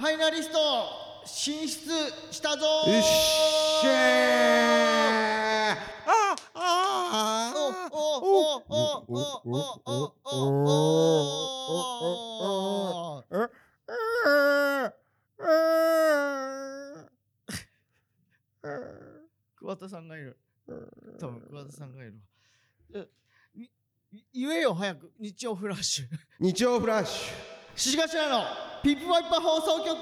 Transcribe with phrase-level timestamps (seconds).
[0.00, 0.56] ファイナリスト
[1.26, 1.90] 進出
[2.30, 5.76] したぞうっしゃー。
[6.12, 7.52] ああ
[7.92, 10.34] おおおおおおお
[13.16, 13.24] おお
[19.56, 20.38] 桑田さんがいる
[21.18, 22.14] 多分桑田さんがいる
[22.94, 23.04] わ
[23.54, 23.58] え
[24.12, 26.06] に言えよ早く日曜フラッシュ
[26.40, 27.49] 日曜フラッシ
[27.80, 28.44] 獅子頭の
[28.82, 29.96] ピップワイパー放送局。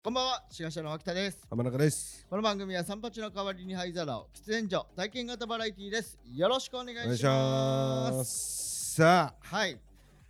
[0.00, 1.38] こんばんは獅子頭の秋田です。
[1.42, 2.24] ュ浜中です。
[2.30, 6.20] この番組は三八の代わりに灰皿を喫煙所体験型バラエティーです。
[6.32, 8.30] よろしくお願いお願いししまます。
[8.30, 9.76] すさはい。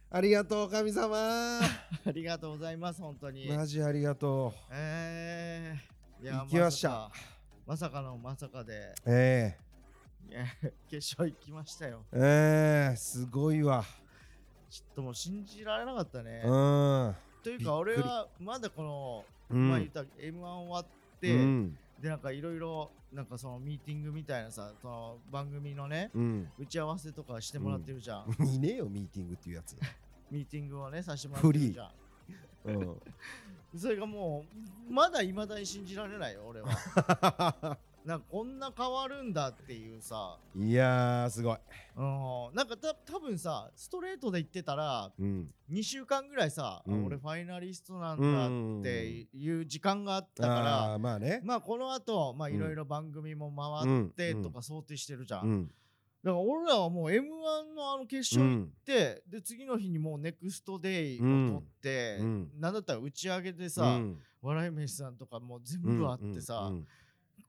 [0.09, 1.61] あありがとう神様。
[1.61, 1.61] あ
[2.07, 3.47] りがとうございます本当に。
[3.49, 6.89] マジありがとえー、いや行きました。
[6.89, 7.36] さか
[7.67, 8.95] まさかのまさかで。
[9.05, 9.59] うえ。
[10.31, 10.45] いや
[10.89, 12.05] 決勝行きましたよ。
[12.13, 13.85] えええすごいわ。
[14.71, 16.43] ちょっともう信じられなかったね。
[16.45, 17.17] うん。
[17.43, 19.69] というか俺はまだこの、うん。
[19.69, 20.87] まあ言った M1 終わっ
[21.21, 21.79] て、うん。
[22.01, 26.53] でなんかいろいろなんかそのミーティングみたいなさその番組のねうん。
[26.59, 29.77] 打ち合わせとかしてもらってるじゃん、いねえよミーティングっていうやつ。
[30.31, 31.91] ミーティングをねさせてもらってるじゃん。
[32.67, 33.03] うん
[33.79, 34.45] それがも
[34.89, 37.79] うまだいまだに信じられないよ俺は。
[38.07, 40.39] なんかこんな変わるんだっていうさ。
[40.55, 41.59] いやーすごい。
[41.97, 42.55] うん。
[42.55, 45.53] なんかた多分さストレートで言ってたらうん。
[45.73, 47.07] 2週間ぐらいさ、あうん。
[47.07, 51.41] 俺ファイナリストなんだっていう時間があったから、あーまあね。
[51.43, 54.43] まあこの後まあうんいろいろ番組も回ってうん。
[54.45, 55.71] とか想定してるじゃん、うん
[56.27, 62.51] だから俺らはもう m 1のあの決う勝行っんて、で次の日にもうネクストデイを取って、うん。
[62.59, 64.19] なんだったら打ち上げでさ、うん。
[64.43, 66.87] 笑い飯さんとかもう全部あってさ、うんうん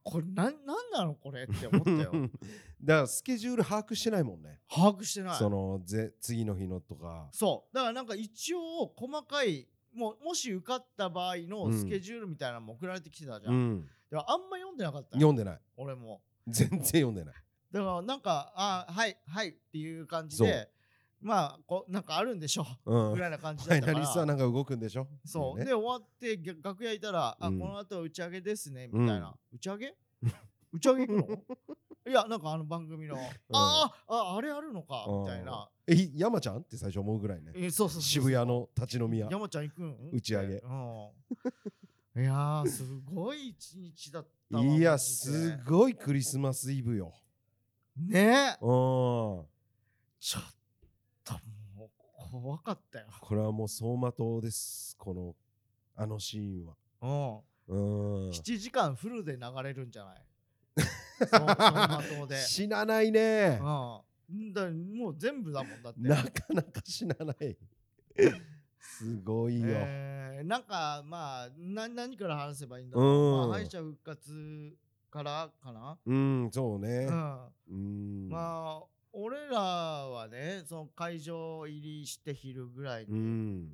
[0.04, 2.12] これなんなんなのこれって思ったよ。
[2.82, 4.58] だからスケジュール把握してないもんね。
[4.66, 5.36] 把握してない。
[5.36, 7.28] そのぜ次の日のとか。
[7.30, 7.74] そう。
[7.74, 13.90] だからなんか一応細かいもうもし受かった場合のスケジュールみたいなのも送られてきてたじゃん、うん。
[14.12, 15.60] あんま読んでなかったよ読んでない。
[15.76, 16.22] 俺も。
[16.46, 17.34] 全然読んでない
[17.72, 20.70] だからなんかあはいはいっていう感じそで
[21.20, 23.10] まあこうなんかあるんでしょう。
[23.10, 23.12] ん。
[23.14, 23.98] ぐらいな感じファイだったから。
[23.98, 25.06] ナリストはなんか動くんでしょ？
[25.24, 25.64] そう、ね。
[25.64, 27.58] で終わって逆楽屋いたら、あうん。
[27.58, 29.94] この後打ち上げですねみたいな、打ち上げ
[30.72, 31.38] 打ち上げ行くの？
[32.08, 33.16] いやなんかあの番組の、
[33.52, 37.52] あーああれあるのかみたいな、え山ちゃんって最初思うぐらいね。
[37.54, 39.28] えそうそう渋谷の立ち飲み屋。
[39.30, 40.10] 山ちゃん行くん？
[40.12, 40.54] 打ち上げ。
[40.54, 42.22] うん。
[42.22, 47.12] いやーすごい一日だったわいやすごいクリスマスイブよ
[48.06, 48.56] ね。
[48.60, 48.68] うん。
[48.68, 49.46] こ
[50.20, 50.42] ちょっ
[51.24, 51.34] と
[51.76, 53.06] もう怖かったよ。
[53.34, 54.96] れはもう走馬灯です。
[54.98, 55.34] この
[55.96, 57.42] あのシーンは。
[57.68, 57.74] うん。
[57.74, 58.30] うん。
[58.30, 60.22] 7時間フルで流れるんじゃない？
[61.18, 62.36] そう走馬灯で。
[62.42, 63.58] 死なないね。
[63.60, 64.52] うん。
[64.52, 66.00] だもう全部だもんだって。
[66.00, 67.56] なかなか死なない。
[68.80, 73.48] すごいよ、えーなんかまあな何から話せばいいんだろう、うん。
[73.50, 74.76] まあ、敗者復活
[75.10, 77.06] からかな、うんそうね。
[77.06, 77.38] うん。
[77.70, 78.28] うん。
[78.30, 83.70] まあ俺らはねその会場入りして昼ぐらいうん。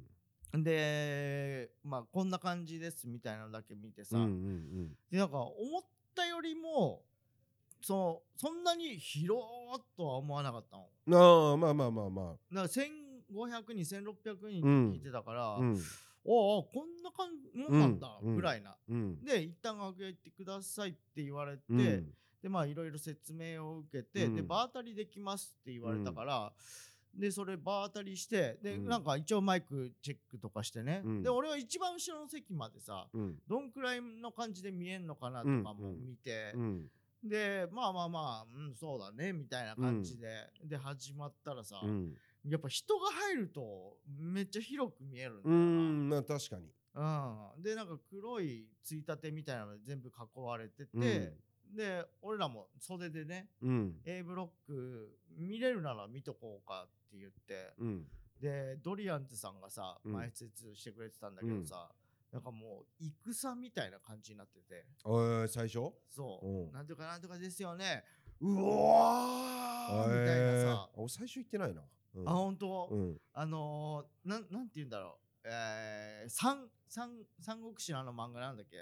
[0.54, 5.82] に、でまあこんな感じですみたいなのだけ見てさ、うんうんでなんか思っ
[6.14, 7.02] たよりも
[7.82, 9.42] そのそんなに広
[9.76, 10.88] っとは思わなかったの。
[11.06, 12.10] うんああまあまあまあ。
[12.10, 12.22] ま
[12.52, 14.62] だから1500人1600人
[14.92, 15.78] 聞いてたから、あうん
[16.24, 18.76] おおこんな感じもんだうんぐらいな。
[18.88, 19.24] うん。
[19.24, 22.14] で一旦楽屋行ってくださいって言われて、うん。
[22.42, 24.36] でまあいろいろ説明を受けて、うん。
[24.36, 26.52] で場当たりできますって言われたから、
[27.14, 28.86] でそれ場当たりしてで、うん。
[28.86, 31.22] なんか一応マイクチェックとかしてね、うん。
[31.22, 33.36] で俺は一番後ろの席までさうん。
[33.46, 36.86] どんくらいの感じで見えんのかなとかも見て、うん。
[37.22, 40.28] でまあまあまあ、うん、そうだねみたいな感じで、
[40.62, 42.14] で始まったらさ、うん
[42.46, 45.52] やっぱ人が入るとめっちゃ広く見えるんだう。
[45.52, 46.66] んまあ確かに。
[46.94, 51.32] うん、でなんか黒いついたてみたいなので全部囲われてて、
[51.74, 53.96] で俺らも袖でねうん。
[54.04, 58.06] A ブロック見れるなら見とこうかって言ってうん。
[58.40, 60.12] でドリアンズさんがさうん。
[60.12, 61.90] 前説してくれてたんだけどさ、
[62.30, 64.84] なんかもう戦みたいな感じになってて。
[65.04, 65.92] おい最初？
[66.08, 66.72] そう、うん。
[66.72, 68.04] なんとかなんとかですよね。
[68.40, 71.82] うわーみたいなさ、えー俺最初行ってないな
[72.14, 72.28] うん。
[72.28, 73.16] あ本当、うん。
[73.32, 75.46] あのー、なんなんて言うんだろう。
[75.46, 78.76] えー、三三三国志のあの漫画なんだっけ？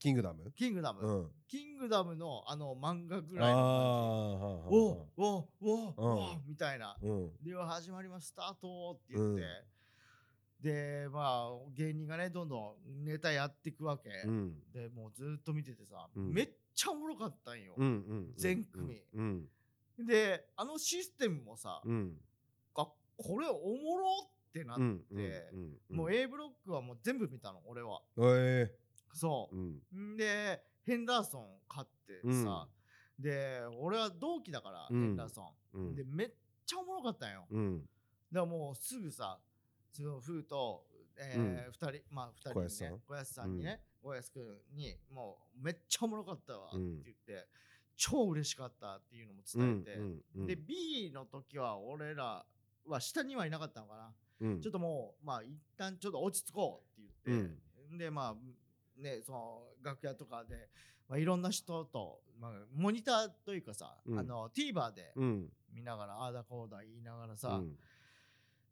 [0.00, 0.52] キングダム？
[0.56, 1.30] キングダム、うん。
[1.48, 4.76] キングダムのあの漫画ぐあらいのあ感じ。
[4.76, 6.96] おおおおみたいな。
[7.00, 7.30] うん。
[7.42, 8.28] では始まります。
[8.28, 9.42] スタートって言って、
[10.60, 14.54] でまあ芸人がねどんどんネタやっていくわけ、うん。
[14.72, 16.32] でもうずっと見ててさ、うん。
[16.34, 17.74] めっちゃおもろかったんよ、
[18.36, 19.00] 全組。
[19.14, 19.48] うん。
[20.04, 21.80] であのシステムもさ、
[23.16, 28.00] これおもろってなって、うんうんうんもう A ブロックはもう全部見たの俺は。
[28.18, 28.70] え。
[29.12, 29.56] そう。
[29.56, 30.14] えうん。
[30.14, 32.68] んでヘンダーソン買ってさ、
[33.18, 35.00] で俺は同期だから、うん。
[35.00, 35.94] ヘンダーソン、うん。
[35.94, 36.30] でめっ
[36.66, 37.80] ちゃおもろかったんよ、うん。
[37.80, 37.88] だか
[38.32, 39.38] らもうすぐさ
[39.92, 40.84] そのフーと、
[41.16, 42.90] えー二人まあ二人に小安さん？
[42.90, 44.40] ね小安さんにね小安く
[44.72, 47.46] んにもうめっちゃおもろかったわってうん言って、
[47.96, 50.46] 超嬉しかったっていうのも伝えて、うんうん。
[50.46, 52.44] で B の時は俺ら
[52.86, 54.60] は下にはいなかったのかな、うん。
[54.60, 57.48] ちょっともうまあ一旦ちょっと落ち着こうって言っ
[57.92, 60.68] て、でまあねその楽屋とかで、
[61.08, 64.18] まあ、いろんな人と、まあ、モニターというかさ、うん。
[64.18, 65.48] あの TVer でうん。
[65.72, 67.76] 見ながら、ああだこうだ言いながらさ、うん。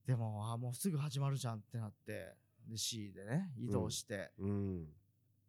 [0.06, 2.35] でもあもうすぐ始まるじゃんってなって
[2.69, 4.87] で C でね移動して、うん。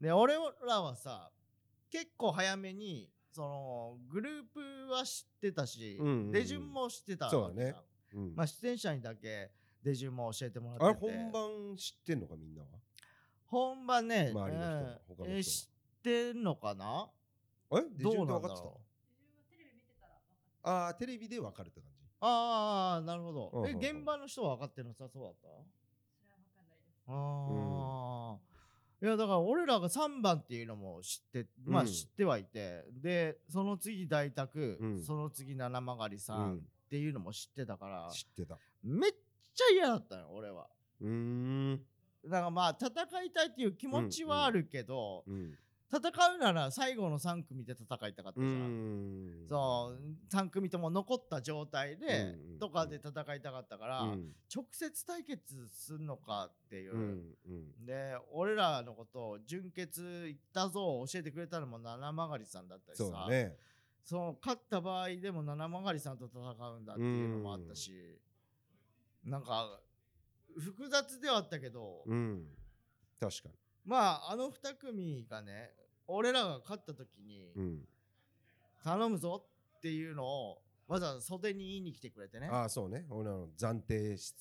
[0.02, 0.36] で俺
[0.68, 1.32] らはさ
[1.92, 4.44] 結構早めにそのグルー
[4.88, 6.32] プは知ってたし、うんうんうん。
[6.32, 7.76] 出順も知ってたわけそうだね
[8.14, 8.36] うん。
[8.36, 9.52] まあ出演者にだけ
[9.84, 11.12] 出順も教えてもあれらってて。
[11.12, 12.68] 本番知ってんのかみんなは？
[13.48, 15.30] 本番ね、周りの人はうん他の人は。
[15.30, 17.10] えー知ってんのかな？
[17.72, 20.70] え出どう順って分かってなんだろうた。
[20.70, 22.08] ああテレビで分かるって感じ。
[22.20, 23.78] ああなるほど、えうんうんうん。
[23.80, 25.50] 現場の人は分かってるのさそうだった？
[27.06, 28.38] ああ、
[29.02, 35.04] いやだから俺らが3番っていうのも知ってまあうん知ってはいて、でその次大宅、うん。
[35.04, 36.62] その次七曲りさん
[36.94, 38.60] っていうのも知ってたから、知ってた。
[38.84, 40.68] めっちゃ嫌だったの俺は。
[41.02, 41.82] うーん。
[42.24, 45.58] だからまあ戦いたいっていう気持ちはあるけど、うん
[45.96, 49.48] 戦うなら最後の3組で戦いたかったうじゃん、ん。
[49.48, 54.32] そう3組とも残った状態で、うんうんとかで戦いたかったから、うん。
[54.54, 57.86] 直接対決すんのかっていう、うんうん。
[57.86, 63.04] で俺らのことを純潔行ったぞを教えてくれたのも七曲りさんだったりさ。
[63.04, 63.56] そうだね
[64.04, 67.92] その勝った場合でも七曲りさんと戦うんだっていうのもあったし、
[69.24, 69.80] なんか
[70.60, 72.46] 複雑ではあったけど、うん。
[73.20, 73.50] 確か
[73.86, 75.72] まああの2組がね
[76.08, 77.88] 俺らが勝った時ににうん。
[78.84, 79.46] 頼むぞ
[79.78, 82.50] っていうのをわざわざ袖に言いに来てくれてね。
[82.52, 83.06] ああそうね。
[83.10, 84.34] 俺らの暫定し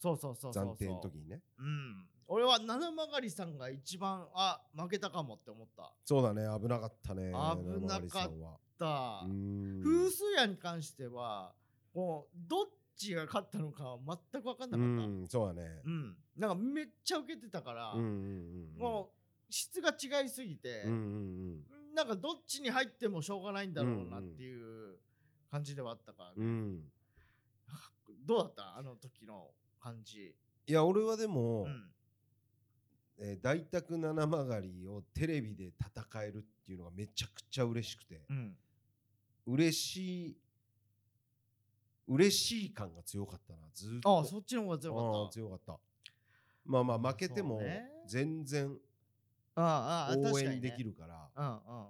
[0.00, 1.40] そうそうそう暫定の時にね。
[1.58, 2.06] うん。
[2.26, 5.94] 俺は七曲りさんが一番あ負けたかもって思った。
[6.04, 6.42] そうだね。
[6.60, 7.32] 危なかったね。
[7.32, 8.30] 危なかっ
[8.78, 11.52] 風数屋に関しては
[11.94, 12.64] もうどっ
[12.96, 13.98] ちが勝ったのかは
[14.32, 15.04] 全く分かんなかった。
[15.04, 15.82] うんそうだね。
[15.84, 18.08] うん、なんかめっちゃ受けてたから、うんうんう
[18.76, 19.18] んもう
[19.50, 24.98] 質が違いすぎて、うんうんなんかどっちに入ってもしょうがないんだろうなっていう
[25.50, 26.46] 感じではあったからね、うん。
[26.46, 26.92] うん。
[28.26, 28.76] どうだった？
[28.76, 29.50] あの時の
[29.80, 30.34] 感じ、
[30.66, 31.90] いや俺はでも、うん、
[33.18, 38.54] えー大宅七曲りをテレビで戦えるっていうのがめちゃくちゃ嬉しくて、うん、
[39.48, 40.36] 嬉しい
[42.06, 43.58] 嬉しい感が強かったな。
[43.74, 44.18] ずーっと。
[44.18, 45.18] ああそっちの方が強かあった。
[45.18, 45.78] ー強かった。
[46.64, 47.60] まあまあ負けても
[48.06, 48.76] 全然
[49.54, 51.88] ああああ確か応援できるから、うん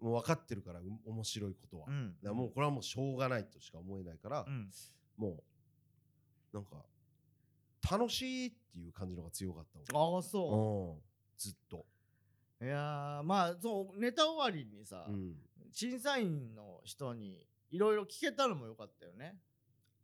[0.00, 2.36] もう分かってるからう面白いことは、うん。
[2.36, 4.68] もうこれはもうしょうがないとしか思えないから、うん。
[5.16, 5.42] も
[6.52, 6.84] うなんか
[7.90, 11.00] 楽しいっていう感じのが強かったああそ俺うん。
[11.38, 11.86] ずっと、
[12.60, 15.34] ういやーまあそうネタ終わりにさ、うん、
[15.74, 19.34] 審査員の人にいろいろ聞けたのもよかったよね。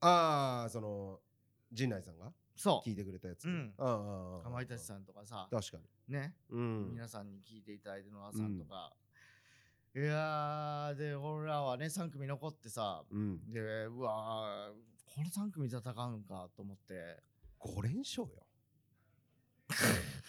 [0.00, 1.20] ああその
[1.72, 2.88] 陣内さんがそう。
[2.88, 3.72] 聞いてくれたやつ、うん。
[3.78, 5.46] ああああああかまいたちさんとかさ。
[5.48, 5.76] 確か
[6.08, 6.12] に。
[6.12, 6.90] ね、うん。
[6.90, 8.92] 皆さんに聞いていただいてるのはさんとか、
[9.94, 13.04] いやーで俺らはね3組残ってさ。
[13.08, 13.52] うん。
[13.52, 17.22] でうわーこの3組戦うんかと思って。
[17.60, 18.44] 5連勝よ。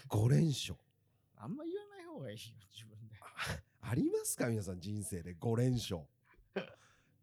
[0.08, 0.75] 5連勝。
[1.36, 3.00] あんま言わない方がいいよ自分で
[3.91, 4.48] ありますか？
[4.48, 5.36] 皆さん人生で。
[5.36, 6.00] 5連勝。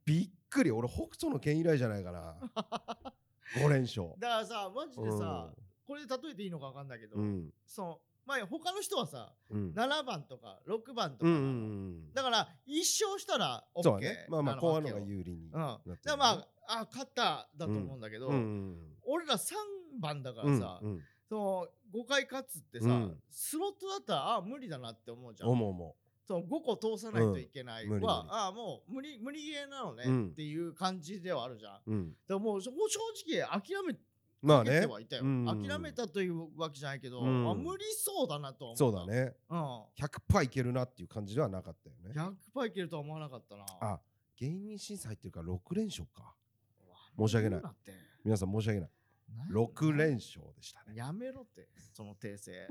[0.04, 0.70] びっくり。
[0.70, 2.36] 俺北斗の剣以来じゃないかな。
[3.56, 4.08] 5連勝。
[4.20, 5.50] だからさマジでさ、
[5.86, 7.50] これで例えていいのか分かんないけど、うん。
[7.64, 9.72] そのまあ他の人はさうん。
[9.72, 11.32] 7番とか6番とか、う。
[11.32, 11.46] んうんう
[12.10, 14.26] んだから1勝したら OK そうだね。
[14.28, 19.54] まあまあな後半のが有利にうん、だからまああ勝っただと思うんだけど、うんうん俺ら3
[20.00, 23.22] 番だかうんらさ、うんその5回勝つってさ、うん。
[23.30, 25.48] スロットだったらあ無理だなって思うじゃん。
[25.48, 25.96] 思う思
[26.28, 27.88] その5個通さないといけない。
[27.88, 28.06] は、うん無理無理。
[28.30, 30.26] あもう無理無理ゲーなのね、うん。
[30.26, 31.72] っていう感じではあるじゃん。
[31.86, 32.12] ううん。
[32.28, 32.70] でももう正
[33.26, 33.94] 直諦め
[34.40, 37.50] まあね諦めたというわけじゃないけど、うん。
[37.50, 38.78] あ無理そうだなと思った。
[38.78, 39.06] そうだ。
[39.06, 39.34] ね。
[39.48, 39.58] うん。
[39.98, 42.12] 100%いけるなっていう感じではなかったよね。
[42.54, 43.64] 100%いけるとは思わなかったな。
[43.80, 43.98] あ
[44.36, 46.34] 芸人審査入ってるから6連勝か。
[47.18, 47.62] 申し訳ない。
[48.22, 48.90] 皆さん申し訳ない。
[49.34, 50.94] な6連勝でしたね。
[50.94, 52.68] やめろって、その訂正。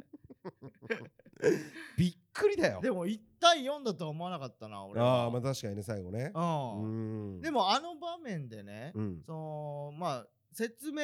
[1.98, 2.82] びっくりだよ。
[2.82, 5.24] でも1対4だとは思わなかったな、俺は。
[5.24, 6.32] ああまあ確かにね最後ね。
[6.34, 7.34] うん。
[7.36, 7.42] うん。
[7.42, 9.22] でもあの場面でね、うん。
[9.26, 11.02] そのまあ説明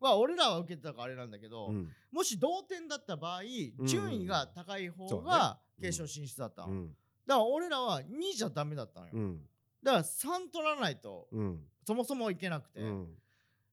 [0.00, 1.88] は俺らは受けてたからあれなんだけど、うん。
[2.12, 5.88] もし同点だった場合ん順位が高い方がね。
[5.88, 6.66] 決勝進出だった。
[6.66, 6.88] の、うん。
[7.26, 8.04] だから俺らは2
[8.36, 9.40] じゃダメだったのよ、うん。
[9.82, 11.60] だから3取らないとうん。
[11.86, 13.06] そもそもいけなくて、うん。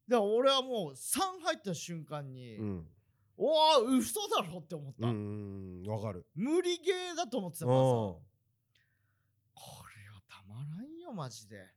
[0.08, 2.88] だから俺はもう3入った瞬間に、うん
[3.38, 3.48] お
[3.82, 6.26] お嘘だろって思った、うんわかる。
[6.36, 7.88] 無理ゲーだと思ってたうんからさ。
[7.88, 11.68] これはたまらんよマジで。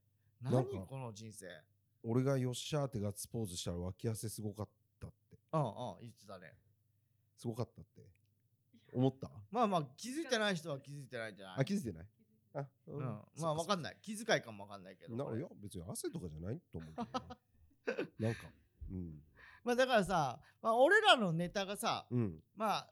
[0.42, 1.46] 何この人生。
[2.02, 4.68] 俺がよっしゃーってガッツポーズしたら脇汗すごかっ
[5.00, 5.38] たって。
[5.52, 5.68] うんうん
[6.02, 6.52] 言ってたね。
[7.36, 8.02] すごかったって。
[8.92, 9.30] 思った？
[9.50, 11.56] まあまあ気づいてない人は気づいてないんじゃない？
[11.60, 12.06] あ気づいてない？
[12.54, 13.96] あううん、まあわかんない。
[14.00, 18.08] 気遣いかもわかんないけどないや別に汗とかじゃないと思うけどね。
[18.18, 18.40] なんか
[18.90, 19.22] うん
[19.66, 22.38] まあだからさ、まあ、俺らのネタがさうん。
[22.56, 22.86] まあ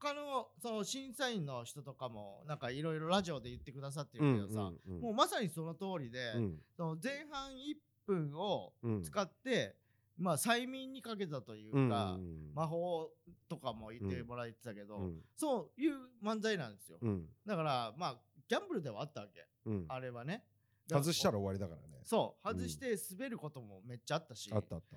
[0.00, 6.58] 他のその審査員の人とかもなんかいろいろラジオで言ってくださってうんるけどさ、うんもうまさにその通りで、うん。
[6.76, 9.02] その前半1分をうん。
[9.02, 9.74] 使って、
[10.16, 12.54] まあ催眠にかけたといううんか、うん。
[12.54, 13.10] 魔法
[13.48, 15.18] とかも言ってもらえてたけど、うん。
[15.36, 17.24] そういう漫才なんですよ、うん。
[17.44, 18.16] だからまあ
[18.48, 19.44] ギャンブルではあったわけ。
[19.66, 19.84] うん。
[19.88, 20.44] あれはね。
[20.88, 22.02] 外したら終わりだからね。
[22.04, 22.48] そう。
[22.48, 24.96] 外して滑ることもめっちゃあったし、あったあった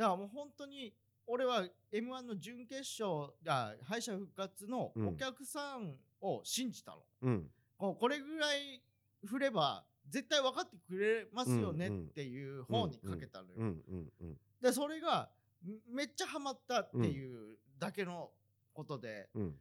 [0.00, 0.94] だからもう本当に
[1.26, 5.08] 俺は m 1の準決勝あ敗者復活のうん。
[5.08, 7.46] お客さんを信じたの、うん。
[7.76, 8.80] こうこれぐらい
[9.26, 12.02] 振れば絶対分かってくれますよねうんうん。
[12.04, 15.28] っていう方にかけたのよ、うんうんうんでそれが
[15.66, 18.30] んめっちゃハマったっていうだけの
[18.74, 19.54] ことで、うん。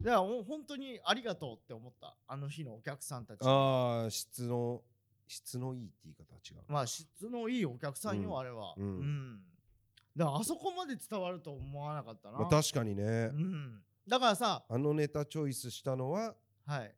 [0.00, 2.16] だからもう本当にありがとうって思った。
[2.26, 4.82] あの日のお客さんたちああ質の
[5.28, 6.72] 質のいいって言い方は違う。
[6.72, 8.38] まあ質のいいお客さんよ、うん。
[8.38, 8.74] あれは。
[8.76, 9.40] うん
[10.16, 13.02] だからあそこまで伝わると思わなかったな、まあ確かにね。
[13.02, 16.34] うん、だからさあのネタチョイスしたのは？
[16.66, 16.94] はい。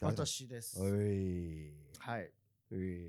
[0.00, 0.80] 私です。
[0.80, 1.72] おい。
[1.98, 2.30] はい。
[2.72, 3.08] おい。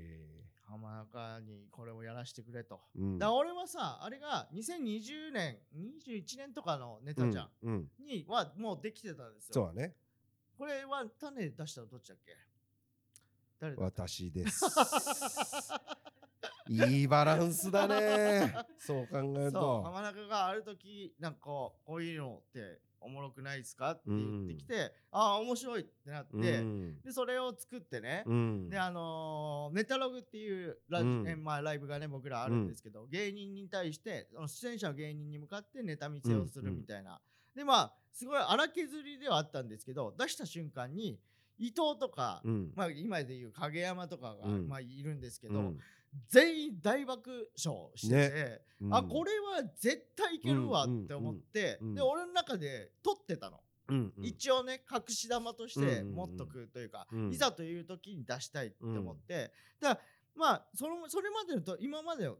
[0.66, 3.18] 浜中にこれをやらせてくれと、うん。
[3.18, 7.88] だ俺はさあれが2020年21年とかのネタじゃん、うんうん。
[8.04, 9.54] にはもうできてたんですよ。
[9.54, 9.94] そうだね。
[10.58, 12.36] これは種出したのどっちだっけ？
[13.60, 14.64] 誰だ私です
[16.68, 18.54] いいバランスだね。
[18.78, 19.82] そう考えると。
[19.82, 27.00] 浜中がある時なんかこういうのっておもろくないですかって言ってきて、ああ面白いってなって、うん。
[27.02, 28.68] でそれを作ってね、うん。
[28.68, 31.28] であのーネタログっていうラ,、うん。
[31.28, 37.20] えまあ、ライブがね僕らあるんですけど、芸人に対してその出演者の芸人に向かってネタ見せをするみたいな、
[37.54, 41.20] でまあすごい荒削りではあったんですけど出した瞬間に
[41.58, 42.72] 伊藤とか、うん。
[42.74, 44.68] まあ、今でいう影山とかが、うん。
[44.68, 45.78] まあ、いるんですけど、うん
[46.28, 48.94] 全員大爆笑してて、うん。
[48.94, 51.86] あこれは絶対いけるわって思って、うん。
[51.86, 53.60] うんうんで俺の中で撮ってたの。
[53.88, 54.24] うんうん。
[54.24, 56.14] 一応ね隠し玉としてうんうんうん。
[56.14, 57.30] 持っとくというか、うん。
[57.32, 60.00] いざという時に出したいって思って、だから
[60.34, 62.30] まあそのそれまでのと今まで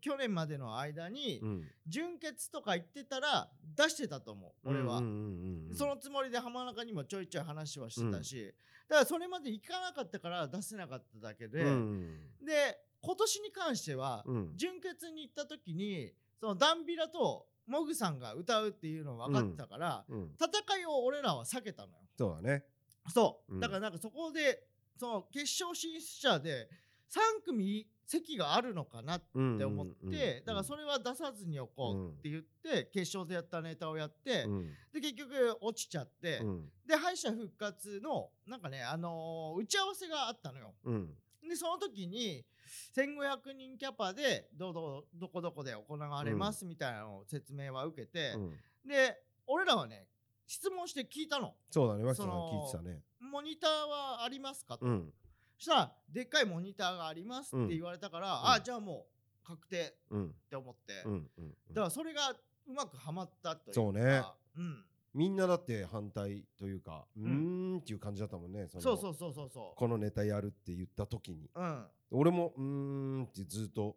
[0.00, 1.64] 去年までの間に、うん。
[1.86, 8.54] 純潔とか言ってたら出してたと思う俺は、うんうんうんうんそのつもりで浜中にもちょいちょい話はしてたし、
[8.88, 12.20] だからそれまで行かなかったから出せなかっただけで、うん。
[12.42, 14.52] で今年に関しては、うん。
[14.56, 20.30] 純潔に行った時にそのダンビラとモグさんが歌うっていうの分かってたから、うん。
[20.40, 21.98] 戦いを俺らは避けたのよ。
[22.16, 22.64] そうだね。
[23.08, 23.60] そう、うん。
[23.60, 24.62] だからなんかそこで
[24.96, 26.68] その決勝進出者で
[27.10, 34.66] 3組席があるのかなってって思って、だからそれは出さずにおこうって言って、決勝でやったネタをやって、うん。
[34.92, 36.68] で結局落ちちゃって、うん。
[36.86, 40.74] で敗者復活のなんかねあのー打ち合わせがあったのよ。
[40.84, 41.14] うん。
[41.48, 42.44] でその時に
[42.96, 48.50] 1500人キャパでどうどうどこどこで行われますみたいなのを説明は受けて、うん。
[48.88, 50.06] で俺らはね
[50.46, 51.54] 質問して聞いたの。
[51.70, 53.00] そうだね脇さん聞いてたね。
[53.20, 55.12] モニターはありますかと、うん。
[55.58, 58.50] そしたらでっかいモニターがありますって言われたから、うん。
[58.52, 59.06] あじゃあも
[59.44, 60.26] う確定うん。
[60.26, 61.04] って思って、
[61.70, 62.30] だからそれが
[62.68, 64.22] うまくはまったというかそうね。
[64.56, 64.84] うん、
[65.16, 71.48] みんなだって反対というかうーんんっていう感じだったもんねのそうそうそうそうそこのネタやるって言った時に。
[71.54, 71.86] ううん。
[72.10, 73.96] 俺もうーんってずっと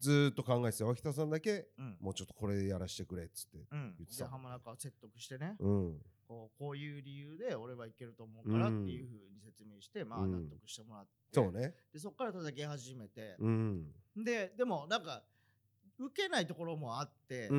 [0.00, 1.96] ずーっと考えてた脇田さんだけうん。
[2.00, 3.94] もうちょっとこれやらしてくれっつってうん。
[3.98, 4.24] 言ってた。
[4.24, 5.56] で浜中を説得してね。
[5.60, 6.00] うん。
[6.26, 10.32] こうこういう理由で俺はいけると思うからっていうふうに説明して、まあうん。
[10.32, 11.74] 納得してもらって、そうね。
[11.92, 13.92] でそこから叩き始めて、うん。
[14.16, 15.22] ででもなんか
[15.98, 17.58] 受けないところもあってうん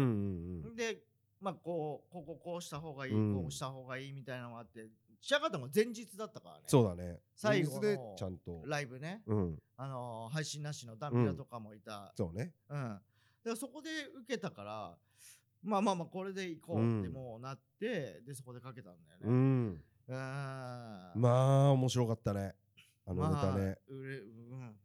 [0.65, 0.75] う、ん。
[0.75, 1.03] で
[1.39, 3.35] まあこうこここうした方がいい、うん。
[3.35, 4.87] こうした方がいいみたいなのがあって
[5.21, 6.63] 仕上がったのが前日だったからね。
[6.67, 7.19] そうだね。
[7.35, 9.59] 最後の前日でちゃんとライブね、うん。
[9.77, 12.53] あのー配信なしのダンビラとかもいた、そうね。
[12.69, 12.77] うん。
[12.79, 13.01] だか
[13.45, 13.89] らそこで
[14.23, 14.97] 受けたから
[15.63, 19.25] まあまあまあこれでいこうってもうなって、でそこでかけたんだよね。
[19.25, 19.83] うん。
[20.07, 20.13] うん。
[20.13, 22.55] まあ面白かったね。
[23.05, 24.75] あのネタねまあうれうん。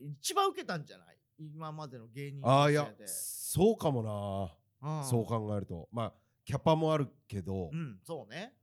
[0.00, 1.06] 一番受けたんじゃない？
[1.38, 3.08] 今までの芸人ああいや人生で。
[3.08, 4.10] そうかもな、
[4.44, 4.61] うん
[5.08, 5.88] そう考えると。
[5.92, 6.12] まあ
[6.44, 7.70] キャパもあるけど。
[7.72, 8.54] うんそうね。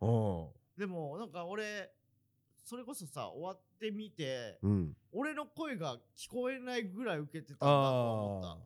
[0.00, 0.48] うん。
[0.76, 1.92] でもなんか俺
[2.64, 4.96] それこそさ終わってみてうん。
[5.12, 8.58] 俺の声が聞こえないぐらい受けてたんだと思っあ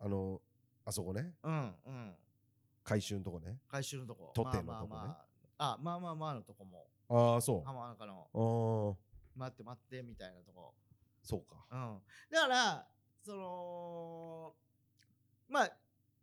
[0.00, 0.40] ああの
[0.84, 1.34] あそこね。
[1.42, 2.14] たうんうん。
[2.84, 3.58] 回収のとこね。
[3.68, 4.32] 回収のとこ。
[4.34, 4.88] 取っ手のとこね。
[4.90, 5.72] まあまあまあ。
[5.72, 6.86] あまあまあまあのとこも。
[7.08, 7.62] ああそう。
[7.64, 8.28] 浜中の。
[8.34, 10.74] ああ待って待ってみたいなとこ。
[11.22, 11.64] そうか。
[11.70, 11.98] うん。
[12.30, 12.86] だから
[13.22, 14.54] その
[15.48, 15.72] まあ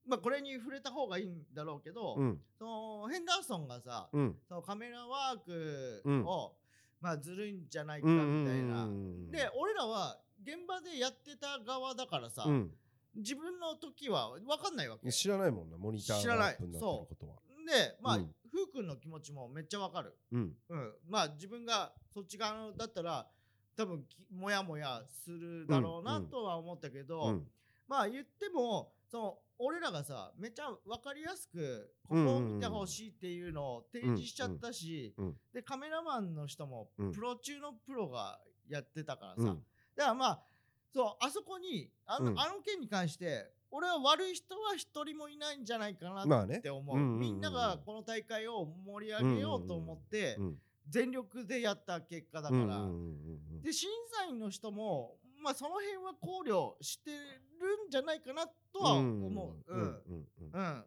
[0.07, 2.39] まあこれに触れた方がいいんだろうけど、うん。
[2.57, 4.35] そのヘンダーソンがさ、うん。
[4.47, 6.25] そのカメラワークうん。
[6.25, 6.53] を、
[7.01, 12.71] まあずるいんじゃないかみたいな、うんで俺らは現場でやってた側だからさ、うん。
[13.15, 16.45] 自分の時は分かんないわけ知らないもんなモニター知らない。
[16.45, 17.35] がアップになってることは。
[17.67, 18.35] でまあ、うん。
[18.49, 20.53] ふうくんの気持ちもめっちゃ分かる、うん。
[20.69, 23.27] うん、まあ自分がそっち側だったら
[23.75, 26.29] 多分きもやもやするだろうなうん。
[26.29, 27.47] とは思ったけど、うん。
[27.87, 35.35] まあ言ってもその俺らがさめっちゃ分かりやすくこうんこを見てほしいっていうのを提示しちゃったし、うんうん。
[35.53, 37.11] でカメラマンの人もうん。
[37.11, 39.63] プロ中のプロがやってたからさ、うん。
[39.95, 40.39] だからまあ
[40.93, 42.39] そうあそこにあの,、うん。
[42.39, 46.57] あの件に関して俺は悪い人は一人もいないんじゃないかなまあね。
[46.57, 50.57] って思う,、うんうんうんみんながこの大会を盛り上げようと思ってうん
[50.89, 52.87] 全力でやった結果だから、
[53.61, 55.15] で審査員の人も
[55.47, 57.17] まあその辺は考慮してる
[57.87, 59.73] んじゃないかなとは思う。
[59.73, 60.01] うん。
[60.51, 60.85] うん。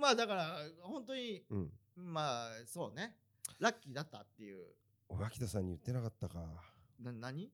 [0.00, 1.72] まあだから本当にうん。
[1.96, 3.16] まあそうね。
[3.58, 4.66] ラッキーだったっていう。
[5.08, 6.38] お脇田さんに言ってなかったか。
[7.02, 7.50] な何？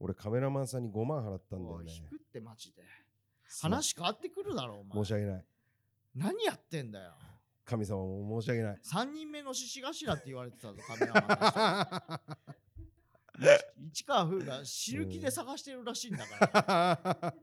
[0.00, 1.90] 俺カメラマンさんに5万払ったんだよね。
[1.90, 2.82] 引くってマジで。
[3.62, 5.02] 話変わってくるだろお前。
[5.02, 5.44] 申し訳ない。
[6.14, 7.14] 何やってんだよ。
[7.64, 8.78] 神様も申し訳ない。
[8.84, 12.36] 3人目の獅子頭って言われてたぞカメラマン
[13.92, 17.34] 市川風が死ぬ気で探してるらしいんだから、 だか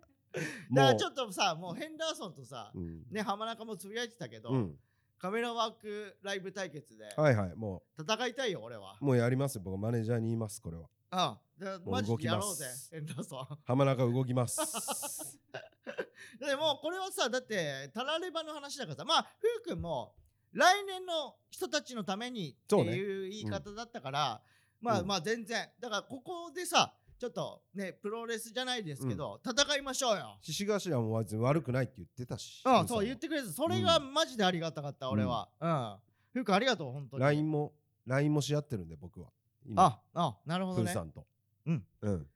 [0.71, 3.03] らちょっとさもうヘンダーソンとさうん。
[3.09, 4.79] ね浜中もつぶやいてたけど、うん。
[5.17, 8.97] カメラワークライブ対決ではいはいも戦いたいよ俺は。
[9.01, 10.87] うもうやりますよ僕マネージャーに言いますこれは。
[11.09, 13.57] ああマジでやろうぜヘンダーソン。
[13.65, 15.39] 浜中動きます。
[16.39, 20.13] でもこれはさだってタラレバの話だからさまあふうくんも
[20.51, 25.67] 来年の人たちのためにっていう言い方だったから、まあうんまあ全然。
[25.79, 30.37] だからここでさちょっとねプロレスじゃないですけど、戦いましょうよ。
[30.41, 35.49] 獅子頭も悪くないって言ってたしうんそう言ってくれてそれがマジでありがたかった、俺は。
[35.59, 36.43] うん。
[36.43, 37.23] ふうありがとう本当に。
[37.23, 37.73] LINE も
[38.05, 39.29] LINE もし合ってるんで僕は。
[39.65, 39.83] 今。
[39.83, 40.93] ああなるほどね。
[40.93, 41.25] さんと。
[41.65, 41.85] うん。
[42.01, 42.27] うん。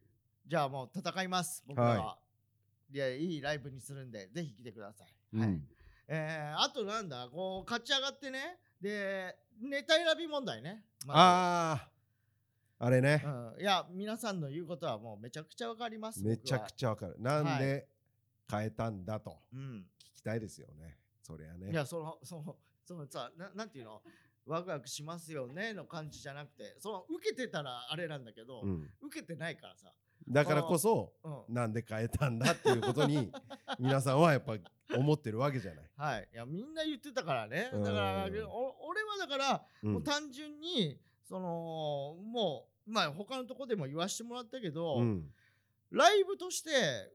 [0.47, 2.17] じゃあもう戦います僕らは、
[2.91, 5.47] い、やいいライブにするんでぜひ来てください、はい。
[5.47, 5.63] うん
[6.07, 8.57] えー、あとなんだこう勝ち上がってね。
[8.81, 11.90] でネタ選び問題ね、まああ
[12.83, 13.21] あれね。
[13.23, 17.15] ずうん、いや皆さんの言うことはもうめちゃくちゃわかりますめちゃくちちゃわかる。
[17.19, 17.87] なんで
[18.49, 19.83] 変えたんだと聞
[20.15, 20.97] きたいですよね。
[21.21, 21.71] そりゃね。
[21.71, 24.01] いやその そのそのさななんていうの？
[24.47, 26.75] ワクワクしますよねの感じじゃなくて。
[26.79, 28.89] その受けてたらあれなんだけど、うん。
[29.01, 29.93] 受けてないからさ、
[30.27, 33.31] だからこそうん、なんで変えたんだっていうことに
[33.79, 34.57] 皆さんはやっぱ
[34.97, 35.89] 思ってるわけじゃない。
[35.95, 36.29] はい。
[36.33, 37.69] いやみんな言ってたからね。
[37.71, 37.83] うん。
[37.83, 39.93] だからお俺はだからうん。
[39.93, 40.99] もう単純に
[41.31, 45.23] そのもうまあ他のとこでも言わしてもらったけど、うん。
[45.89, 46.69] ライブとして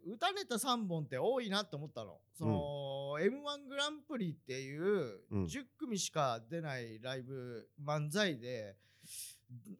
[0.07, 2.19] 歌ネタ3本って多いなって思ったの。
[2.33, 5.45] その、m 1グランプリっていううん。
[5.45, 8.75] 10組しか出ないライブ漫才で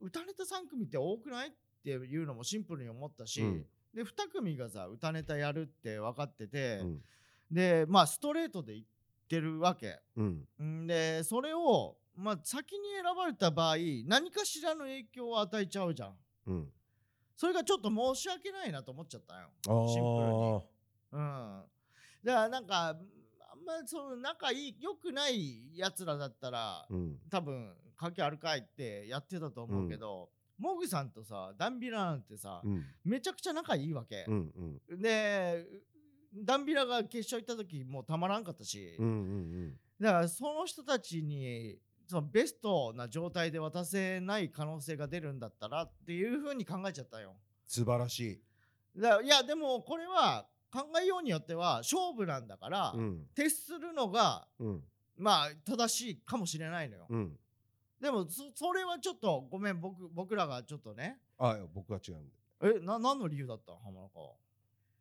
[0.03, 1.49] 歌ネタ3組って多くない？
[1.49, 1.51] っ
[1.83, 3.65] ていうのもシンプルに思ったし、うん。
[3.95, 7.01] で2組がさ歌ネタやるって分かってて、うん。
[7.51, 8.85] でまあストレートでいっ
[9.29, 9.99] てるわけ。
[10.17, 10.47] うん。
[10.63, 13.77] んでそれを、まあ、先に選ばれた場合
[14.07, 16.17] 何かしらの影響を与えちゃうじゃん。
[16.47, 16.69] うん
[17.39, 19.49] それがちょっと申し訳ないなと思っちゃったよ。
[19.69, 20.43] あシンプルに。
[20.43, 20.63] ー
[21.13, 21.65] うん。
[22.25, 22.97] だからなんか、あん
[23.63, 34.33] まその仲いい、良くないやつらだったら、うん多分、関係あるかいってやってたと思うけど、モグさんとさ、ダンビラなんてさ、うんめちゃくちゃ仲いいわけう。
[34.33, 35.67] んうんで、
[36.35, 47.35] ダンビラが決勝行った時もうたまらんかったし、うんうんだからその人たちに、そのベストな状態で渡せない可能性が出るんだったらっていうふうに考えちゃったよ。
[47.67, 48.41] 素晴らし
[48.97, 49.01] い。
[49.01, 54.85] だいやでもこれは考えようによっては勝負なんだから、うん徹するのがうん
[55.19, 57.39] まあ正しいかもしれないのよ、うん。
[58.01, 62.33] でもそそれはちょっとごめん僕僕らがちょっとねあいや僕は違うんで。
[62.79, 63.73] えな何の理由だった？
[63.73, 64.09] の浜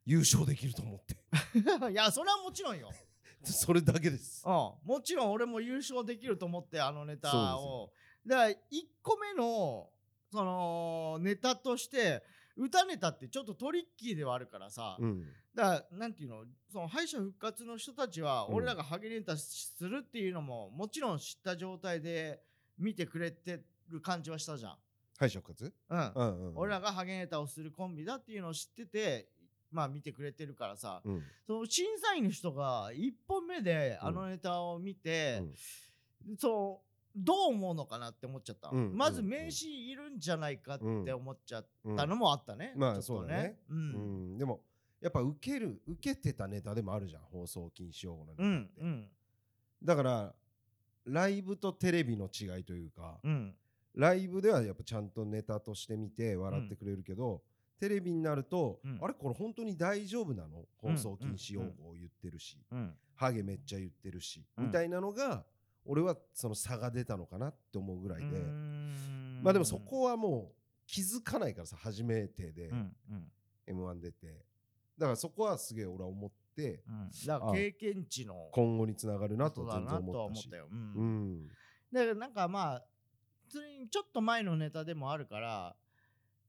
[0.06, 1.15] 優勝できると思って。
[1.62, 2.91] 中 いやそれはもちろんよ、
[3.43, 4.43] それだけです。
[4.45, 7.91] うん、もちろん俺も優勝できると思ってあのネタを。
[8.26, 8.56] だから1
[9.02, 9.89] 個目の
[10.32, 12.24] そのネタとして
[12.58, 15.26] 歌ネタってちょっとトリッキーではあるからさ、うん。
[15.54, 18.56] だからなんていうのその敗者復活の人たちはうん。
[18.56, 22.41] 俺らがハゲネタするっていうのももちろん知った状態で
[22.78, 24.78] 見てくれてる感じはしたじゃん。
[25.17, 25.74] 敗者復活？
[25.89, 26.00] うん。
[26.00, 26.58] うんうんうん。
[26.58, 29.30] 俺らがハゲネタをするコンビだっていうのを知ってて
[29.71, 31.01] まあ見てくれてるからさ。
[31.04, 31.23] うん。
[31.45, 35.43] その審査員の人が1本目であのネタを見て、
[36.38, 43.58] そうどう思うのかなって思っちゃった、うんまずうん名刺いるんじゃないかって思っちゃっうんたのもあったね、まあそうだね。
[43.69, 44.36] ううん。
[44.36, 44.62] んでも
[45.01, 49.08] やっぱ受ける受けてたネタでもあるじゃん放送禁止用語のネタうんってうん。
[49.84, 50.34] だから
[51.06, 53.56] ライブとテレビの違いというかうん。
[53.93, 57.41] ライブではやっぱちゃんとネタとして見て笑ってくれるけど、
[57.79, 58.99] テレビになると、うん。
[59.01, 60.65] あれこれ本当に大丈夫なの？
[60.77, 62.93] 放送禁止用語を言ってるし、うん。
[63.15, 64.65] ハゲめっちゃ言ってるし、うん。
[64.67, 65.43] みたいなのが
[65.85, 68.25] 俺はその差が出たのかなって思うぐらいで、
[69.41, 70.55] まあでもそこはもう
[70.88, 72.71] 気づかないからさ初めてで。
[73.67, 74.27] m 1出て。
[74.97, 76.83] だからそこはすげえ俺は思って。
[76.88, 77.09] うん。
[77.27, 80.47] だから経験値の今後につながるなこと全然なとは思ったし。
[80.47, 81.47] 思ったよ、ううんん。
[81.91, 82.83] だからなんかまあ
[83.47, 85.75] 普通にちょっと前のネタでもあるから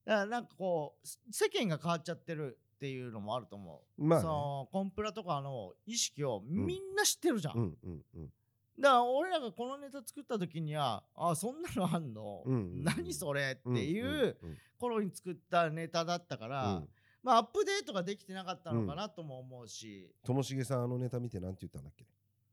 [0.06, 4.22] らなんかこう世間が変わっちゃってるっていうのもあると思う、まあね。
[4.22, 8.32] そのコンプラとかの意識をみんな知ってるじゃん、うんうんうん。
[8.78, 12.84] だから俺らがこのネタ作った時にはあそんなのあんの、うんうんうん。
[12.84, 13.52] 何それ？
[13.52, 14.58] ってうんいううん。
[14.78, 16.88] 頃に作ったネタだったから、うん。
[17.22, 22.04] まあアップデートができてなかったのかなとも思うし、ともしげさんあのネタ見てなんて言ったんだっけ？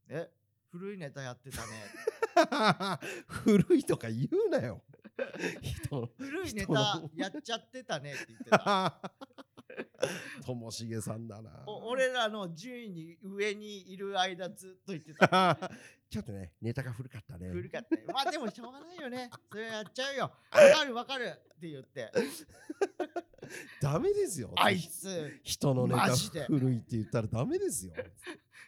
[0.09, 0.29] え？
[0.71, 1.67] 古いネタやってたね。
[3.27, 4.81] 古いとか言うなよ。
[4.97, 5.02] 人
[6.17, 9.11] 古いネ人タのやっちゃってたねって言ってた。
[10.45, 11.63] ともしげさんだな。
[11.65, 15.57] お俺らの順位に上にいる間ずっと言ってた。
[16.09, 17.49] ちょっとねネタが古かったね。
[17.49, 18.03] 古かったね。
[18.07, 19.29] まあでもしょうがないよね。
[19.51, 20.21] それやっちゃうよ。
[20.23, 21.25] わかるわかる。
[21.55, 22.11] って言って。
[23.81, 24.51] ダメですよ。
[24.55, 25.39] あいつ。
[25.43, 26.15] 人のネタ
[26.47, 27.93] 古いって言ったらダメですよ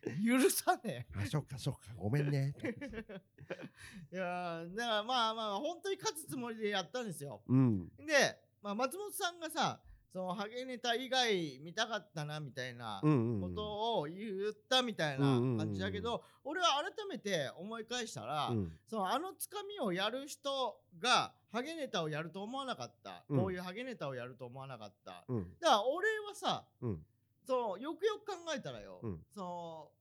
[0.26, 2.54] 許さねあそっかそっかごめんね。
[2.62, 2.70] え
[4.14, 7.42] いやーだからまあまあ本当に勝つつもりでやったんですよ。
[7.48, 7.88] うん。
[7.98, 9.80] で、まあ、松本さんがさ
[10.16, 18.80] そのハゲネタ以外見たかったなみたいなことを言ったみたいな感じだけど、俺は改めて思い返したら、うん。
[18.88, 23.40] そのあのつかみをやる人がハゲネタをやると思わなかった、うん。
[23.42, 25.54] こういうハゲネタをやると思わなかった、うん。
[25.60, 27.06] だから俺はさうん
[27.46, 29.20] そのよくよく考えたらよ、うん。
[29.34, 29.92] その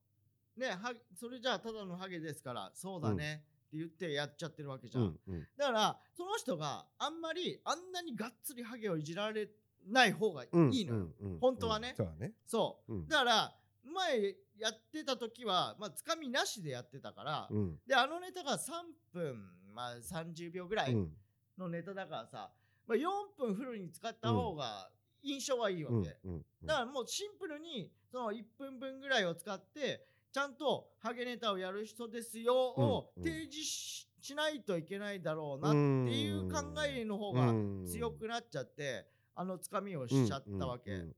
[0.56, 5.46] ねはそれじゃあただのハゲですからそうだねって言ってやっちゃってるわけじゃん、うんうん。
[5.56, 9.48] だからその人があんまりあんなにがっつりハゲをいじられ
[9.88, 11.38] ない方がいいうんのよ、うんうん。
[11.40, 11.94] 本当はね。
[11.96, 12.32] そうだね。
[12.46, 13.08] そう、うん。
[13.08, 13.54] だから
[13.84, 17.78] 前やってた時はまあつかみなしでやってたから、うん。
[17.86, 18.70] であのネタが3
[19.12, 21.12] 分、まあ、30秒ぐらいうん。
[21.58, 22.50] のネタだからさ、
[22.86, 24.90] まあ、4分フルに使った方が
[25.24, 26.16] 印象はいいわけ、
[26.64, 33.24] だからもうシンプルにその1分分ぐらいを使ってちゃんとハゲネタをやる人ですよをうん。
[33.24, 35.76] 提示ししないといけないだろうなって
[36.18, 37.52] いう考えの方が
[37.86, 41.10] 強くなっちゃってあのつかみをしちゃったわけ、だか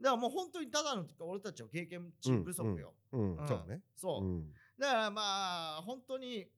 [0.00, 3.82] らもう本当にただの俺たちの経験値不足よ、そうね。
[3.94, 4.52] そう、うん。
[4.78, 5.22] だからま
[5.78, 6.48] あ本当に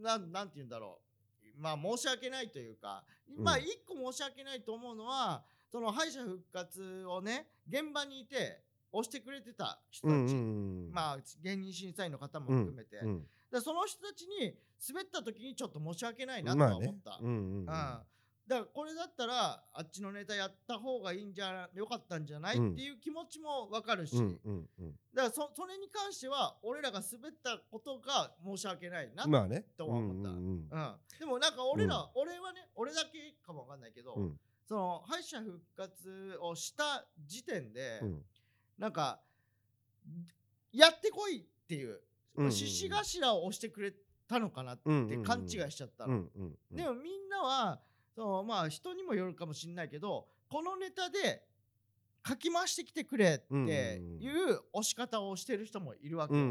[0.00, 0.98] なんなんて言うんだろ
[1.44, 1.60] う。
[1.60, 3.04] まあ申し訳ないというか、
[3.36, 3.44] うん。
[3.44, 13.26] まあ一個申し訳ないと思うのはその敗者復活をね現場にいて押してくれてた人たち、うんうんうんまあ芸人審査員の方も含めて、うん。
[13.52, 14.54] でその人たちに
[14.86, 17.18] 滑った時にちょっと申し訳ないなとは思った。
[17.20, 17.58] うんうんうん。
[17.60, 17.66] うん。
[17.66, 18.04] だか
[18.48, 22.72] らこれだったらあっちのネタやった方がいいんじゃよかったんじゃない、うん。
[22.72, 24.92] っていう気持ちもわかるし、うんうんうん。
[25.14, 29.66] だからそそれに関しては俺らが滑ったことが申し訳ないな、まあね。
[29.76, 30.30] とは思った。
[30.30, 30.94] うんうんうん。
[31.18, 38.22] でもなんか俺ら、俺はね俺だけかもわかんないけど、うんその敗者復活をした時点で、うん。
[38.78, 39.18] なんか
[40.72, 41.98] やってこいっていう
[42.50, 43.92] 獅子頭を押してくれ
[44.28, 46.26] たのかなって勘違いしちゃったの、
[46.70, 47.80] でもみんなは
[48.14, 51.42] そのまあ人にもよるかもしれないけどこのネタで
[52.24, 56.44] 書き回してきてくれっていう押し方をしてる人もいるわけよ、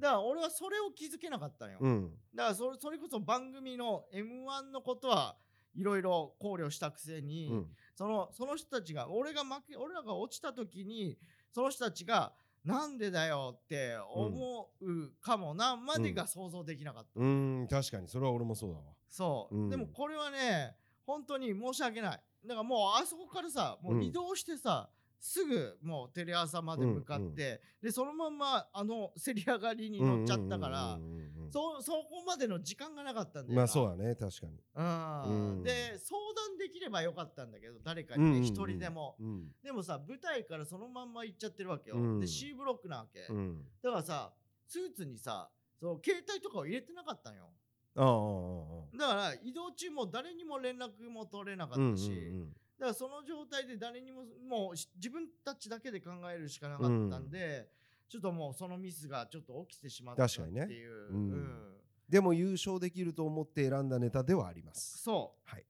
[0.00, 2.10] だから俺はそれを気づけなかったのよ、うん。
[2.34, 5.36] だからそれそれこそ番組の m 1のことは
[5.74, 7.66] いろいろ考慮したくせに、うん。
[7.94, 11.18] そのその人たちが俺が負け俺らが落ちた時に
[11.52, 12.32] その人たちが
[12.64, 18.08] なんでだよって思うかもな、までが想像できなかった、うん確かに。
[18.08, 18.84] それは俺もそうだわ。
[19.08, 19.68] そう、うん。
[19.68, 22.20] でもこれはね本当に申し訳ない。
[22.46, 24.88] だからもうあそこからさもう移動してさ、
[25.20, 33.56] すぐもうテレ朝まで向かって、でそのまんまあの競り上がりに乗っちゃったから、うんうんうんうんそそこまでの時間がなかったんだよな。
[33.56, 34.58] まあそうだね確かに。
[34.74, 35.56] うん。
[35.56, 35.62] うん。
[35.62, 39.16] で相談できればよかったんだけど誰かにね一、人でも。
[39.20, 39.48] うん。
[39.62, 42.20] でもさ舞台からそのまんま行っちゃってるわけよ、うん。
[42.20, 43.64] で C ブロックなわけ、うん。
[43.82, 44.32] だからさ
[44.66, 47.50] スーツにさそう携帯とかを入れてなかったんよ。
[47.94, 48.02] だ
[49.06, 52.32] から移動中も誰にも連絡も取れなかったし、
[52.78, 57.68] だからその状態で誰にももうし自分たちだけで考えるしかなかったんで、
[58.12, 60.74] ちょっともうそのミスがちょっと起きてしまったって確かにね。
[60.74, 61.30] いう、うん。
[61.30, 61.74] うん。
[62.06, 64.98] でも優勝できると思って選んだネタではあります。
[64.98, 65.50] そう。
[65.50, 65.64] はい。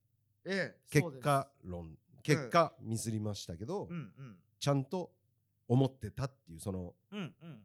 [0.44, 1.96] ええ結果論。
[2.24, 4.36] 結果ミスりましたけど、うんうん。
[4.58, 5.12] ちゃんと
[5.68, 7.62] 思ってたっていうそのうんうん。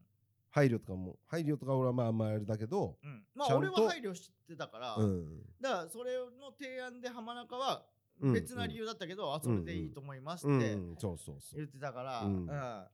[0.51, 3.23] 配慮とかも配慮とか俺はまああんまあれだけど、うん。
[3.33, 5.41] まあ俺は配慮してたから、うん。
[5.59, 7.83] だからそれの提案で浜中は
[8.21, 11.57] うん別な理由だったけど、あそれでいいと思いますってうんうん、そうそうそう。
[11.57, 12.43] 言ってたから、ううん。
[12.43, 12.89] んだか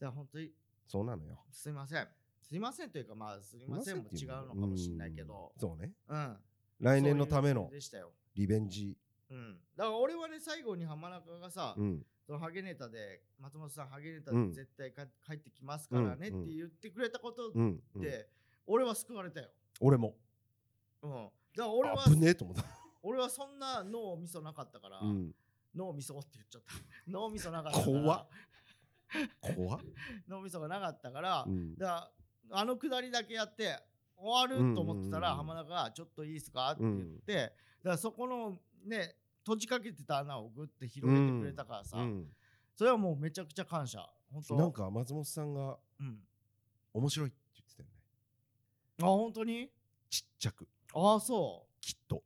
[0.00, 0.50] ら本当に
[0.90, 1.38] そうなのよ。
[1.52, 2.08] すいません。
[2.42, 5.52] すいませんというかまあすいませんも違うのかもしれないけど。
[5.54, 6.36] うん、そうねうん、
[6.80, 8.96] 来年のための理由でしたよ、リベンジ
[9.30, 17.52] うん、だから俺はね最後に浜中がさ、うんそのハゲネタで松本さんハゲネタうんで絶対か帰ってきますからねって言ってくれたこと
[17.96, 18.28] で、
[18.66, 19.48] 俺は救われたよ、
[19.80, 20.16] 俺も
[21.02, 22.64] うん、だから俺は危ねえと思った、
[23.02, 25.30] 俺はそんな脳みそなかったから、うん、
[25.76, 26.74] 脳みそって言っちゃった
[27.08, 28.28] 脳みそなかったから怖っ
[29.40, 29.80] 怖っ、
[30.28, 31.74] 脳みそがなかったから、うん。
[31.76, 32.10] だか
[32.50, 33.78] らあのくだりだけやって
[34.16, 35.50] 終わると思ってたら、うんうんうん。
[35.50, 42.34] うん浜中が「ちょっといいですか?」って言って、だからそこのね閉じかけてた穴をグッて広げてくれたからさ、うん、
[42.74, 44.06] それはもうめちゃくちゃ感謝。
[44.32, 44.56] 本当。
[44.56, 46.18] なんか松本さんがうん、
[46.94, 47.94] 面白いって言ってたよね。
[49.02, 49.70] あ本当に？
[50.08, 50.68] ちっちゃく。
[50.92, 52.22] ああそきっと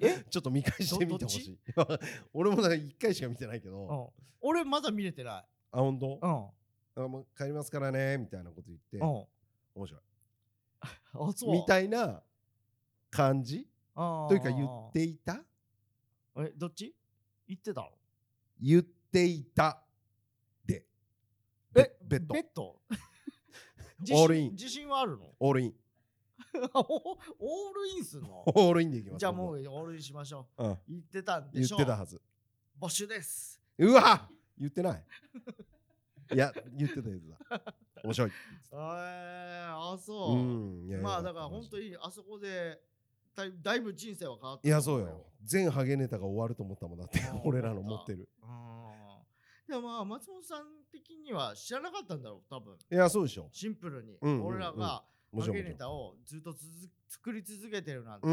[0.00, 1.58] え、 ちょっと見返してみてほしい。
[2.34, 5.44] 俺もなんか1回しか見てないけど、うん、俺まだ見れてない。
[5.72, 6.52] あ本当、
[6.96, 7.04] うん。
[7.04, 9.04] あもう帰りますからねみたいなこと言って、うん。
[9.74, 10.00] 面白い。
[10.82, 11.52] あそう？
[11.52, 12.22] みたいな
[13.10, 13.66] 感じ？
[13.94, 15.42] というか言っていた？
[16.36, 16.94] えどっち？
[17.48, 17.90] 言ってたの？
[18.60, 19.82] 言っていた。
[20.64, 20.86] で。
[21.74, 22.34] えベッド。
[22.34, 22.80] ベッド？
[24.00, 25.34] 自オールイン信自信はあるの？
[25.38, 25.74] オールイン
[26.74, 28.42] オールインすんの？
[28.46, 30.70] オールインでいきますじゃあもう僕オールインしましょはうん。
[30.72, 32.20] う言ってたんで言っしょてたはず。
[32.80, 33.60] 募集です。
[33.78, 35.04] うわ言ってない。
[36.34, 37.74] いや言ってたやつだ。
[38.04, 38.30] 面白い
[38.72, 42.82] えー、あそう、うんいやまあよだから本当ににあそこで
[43.34, 45.26] だいだいぶ人生は変わったいやそうよ。
[45.42, 48.28] 全ハゲネタが終わると思ったもんだって 俺らの持ってる。
[48.42, 48.82] うん
[49.68, 52.76] でもまあ松本さん的には知らなかったんだろう多分。
[52.90, 53.48] いやそうでしょ。
[53.52, 54.46] シンプルに、うんうんうん。
[54.46, 56.62] 俺らがもちろんネタをずっと続
[57.08, 58.26] 作り続けてるなんて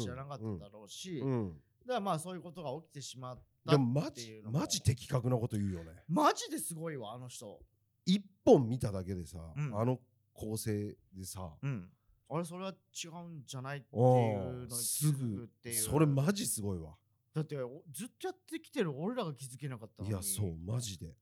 [0.00, 3.36] 知らなかったんだろうし、だかうんらまあそういうことが起きてしまっ
[3.66, 4.60] たでもマっていジうのも。
[4.60, 5.92] マジ的確なこと言うよね。
[6.08, 7.60] マジですごいわあの人。
[8.04, 9.80] 一本見ただけでさ、うん。
[9.80, 10.00] あの
[10.32, 11.52] 構成でさ。
[11.62, 11.88] うん。
[12.28, 15.74] あれそれは違うんじゃないっていうおのすぐっていう。
[15.76, 16.96] それマジすごいわ。
[17.34, 20.14] だっておずっとやってきてる俺らが気づけなかったのに。
[20.14, 21.14] いやそうマジで、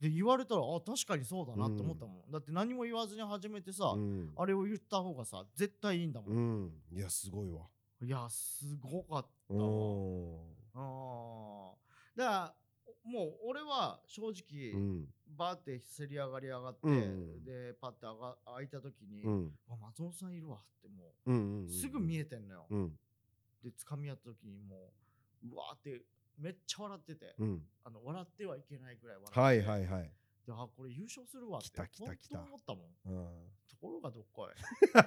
[0.00, 4.32] で言われたらあ確かにそうだなって思ったもん、だって何も言わずに始めてさ、うん。
[4.36, 7.62] あれを言った方がさ絶対いいんだもん、うん、いやすごいわ。
[8.02, 9.58] いやすごかったう
[10.78, 11.72] わ
[12.14, 12.54] だから
[13.04, 15.06] もう俺は正直、うん。
[15.36, 19.58] バーってせり上がり上がって、うんでパッて上が開いた時に、うん。
[19.68, 22.98] あ松本さんいるわってもうんうんうんうすぐ見えてんのよ、うん。
[23.62, 24.92] で掴み合った時にも
[25.44, 26.02] ううわーって
[26.38, 27.62] めっちゃ笑ってて、うん。
[27.84, 30.12] あの笑ってはいけないぐらい笑ってはいはいはい。
[30.46, 32.84] であこれ優勝するわって来た来た思ったもん。
[33.06, 33.50] うん。
[33.68, 34.50] ところがどっこい。
[34.86, 35.02] そした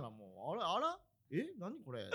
[0.00, 1.00] らもうあれあら？
[1.30, 1.46] え？
[1.58, 2.08] 何これ？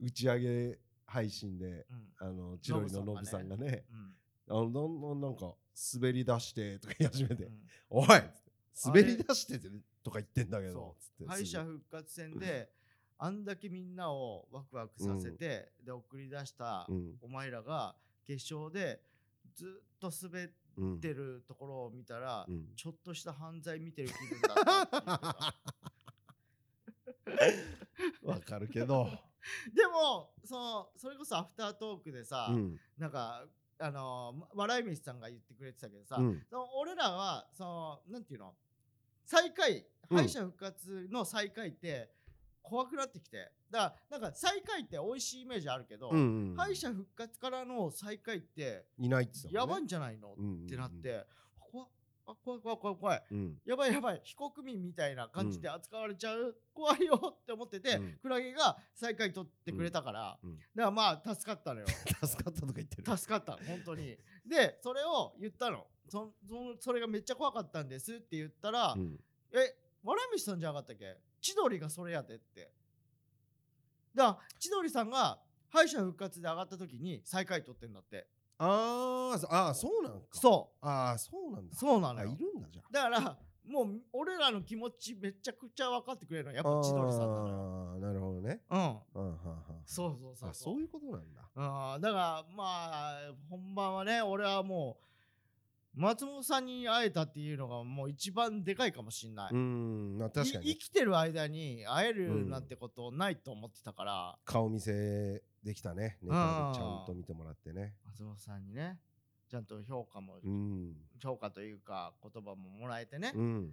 [0.00, 2.12] 打ち上げ配信でうん。
[2.18, 3.84] あの千鳥のノブさんがね。
[3.90, 4.16] うん。
[4.48, 5.54] あのどんどんなんか
[5.94, 8.06] 滑り出してとか言い始めてうん「おい!」
[8.84, 9.68] 滑り出してて
[10.02, 12.70] とか言ってんだけど敗者復活戦で
[13.18, 17.14] あんだけみんなをワクワクさせて、で送り出したうん。
[17.22, 17.94] お前らが
[18.26, 19.00] 決勝で
[19.54, 19.68] ずっ
[20.00, 22.66] と滑っうんてるところを見たら、うん。
[22.74, 25.54] ちょっとした犯罪見てる気分だった
[28.28, 29.08] わかるけど。
[29.74, 32.80] でもそのそれこそアフタートークでさ、うん。
[32.98, 33.46] なんか
[33.78, 36.44] あのー笑い飯さんが言ってくれてたけどさ、うん。
[36.50, 38.54] その俺らはそのなんていうの
[39.24, 40.16] 最下位うん。
[40.18, 42.10] 敗者復活の最下位って
[42.64, 43.52] 怖くなってきて。
[43.70, 50.66] だからなんか最下位って美味しいイメージあるけど、うんうん敗者復活からの最下位っていないって言ってたやばいんじゃないの、うんうんうん。
[50.66, 51.26] ってなって
[51.60, 51.88] 怖っ。
[52.26, 53.22] あ怖い怖い怖い怖い。
[53.32, 53.58] うん。
[53.66, 54.20] やばいやばい。
[54.24, 58.18] 非国民みたいな感じで扱われちゃう、怖いよって思ってて、うん。
[58.22, 60.50] クラゲが最下位取ってくれたから、うん。
[60.50, 60.56] うん。
[60.56, 61.86] だからまあ助かったのよ。
[62.24, 63.16] 助かったとか言ってる。
[63.16, 64.16] 助かった本当に。
[64.46, 65.86] でそれを言ったの。
[66.08, 69.20] そそそれがめっちゃ怖かったんですって言ったら、うん。
[69.52, 71.18] えわらみさんじゃなかったっけ？
[71.44, 72.72] 千鳥がそれやでって。
[74.14, 78.26] だから千鳥さんが敗者復活で上がった時に最下位取ってんだって。
[78.56, 80.26] あーそあーそうなんか。
[80.32, 80.86] そう。
[80.86, 81.76] ああそうなんだ。
[81.76, 88.60] そうなのいるんだじゃだからもう俺らの気持ちめちゃくちゃ分かってくれるのはやっあぱ千鳥さんなのよあーなるほどね。
[88.70, 88.78] うん。
[88.78, 89.28] うんはんはん。
[89.48, 90.50] はんそうそうそう。
[90.50, 91.42] あそういうことなんだ。
[91.56, 93.18] あーだからまあ
[93.50, 95.04] 本番はね俺はもう
[95.96, 100.18] 松本さんに会えたっていうのがもう一番でかいかもしんない、うん。
[100.18, 100.64] まあ確かに。
[100.66, 106.18] 生きてる間に会えるなんてことないと思ってたから、顔見せできたね。
[106.22, 107.94] ネタでちゃんと見てもらってね。
[108.06, 108.98] 松本さんにね
[109.48, 110.94] ちゃんと評価も、うん。
[111.22, 113.70] 評価というか言葉ももらえてね、うん。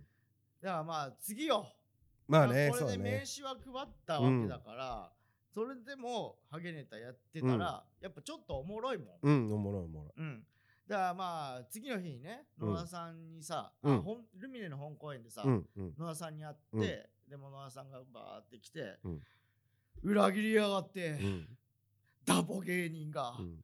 [0.61, 1.65] だからまあ次よ。
[2.27, 5.11] まあねこれで名刺は配ったわけだから、
[5.53, 9.07] それでもハゲネタやってたら、やっぱちょっとおもろいもん。
[9.23, 10.21] うんおもろいおもろい。
[10.21, 10.43] うん。
[10.91, 12.73] だからまあ次の日にねうん。
[12.73, 14.03] 野田さんにさ、うん。
[14.37, 15.93] ルミネの本公演でさ、うんうん。
[15.97, 17.29] 野田さんに会って、うん。
[17.29, 19.21] でも野田さんがバーって来て、うん。
[20.03, 21.47] 裏切りやがって、うん。
[22.25, 23.63] ダボ芸人が、うん。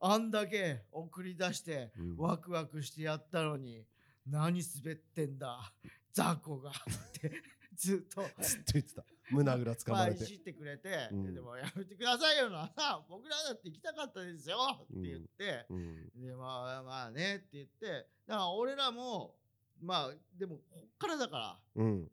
[0.00, 2.16] あんだけ送り出して、うん。
[2.18, 3.86] ワクワクしてやったのに
[4.26, 5.72] 何滑ってんだ
[6.12, 6.72] 雑魚がっ
[7.18, 7.42] て
[7.74, 8.22] ずっと。
[8.42, 10.24] ずっと言ってた胸ぐらつかまれて。
[10.24, 11.34] じってくれて、うん。
[11.34, 12.72] でもやめてくださいよな
[13.08, 16.10] 僕らだって行きたかったですよって言って、うん。
[16.20, 17.86] でまあまあねって言って。
[17.86, 19.36] だから俺らも
[19.80, 21.60] まあでもこっからだから。
[21.74, 22.10] うん。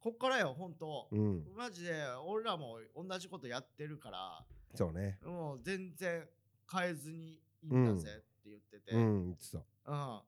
[0.00, 1.54] こっからよ本当、うん。
[1.54, 4.44] マジで俺らも同じことやってるから。
[4.74, 5.18] そうね。
[5.22, 6.28] もう全然
[6.70, 10.24] 変えずにいいんだぜって言ってて、ううんん言ってた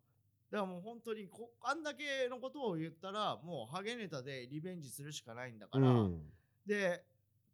[0.50, 6.20] だからもう本当にこあんだけのことを言ったらもうハゲネタでリベンジするしかないんだから、うん。
[6.66, 7.04] で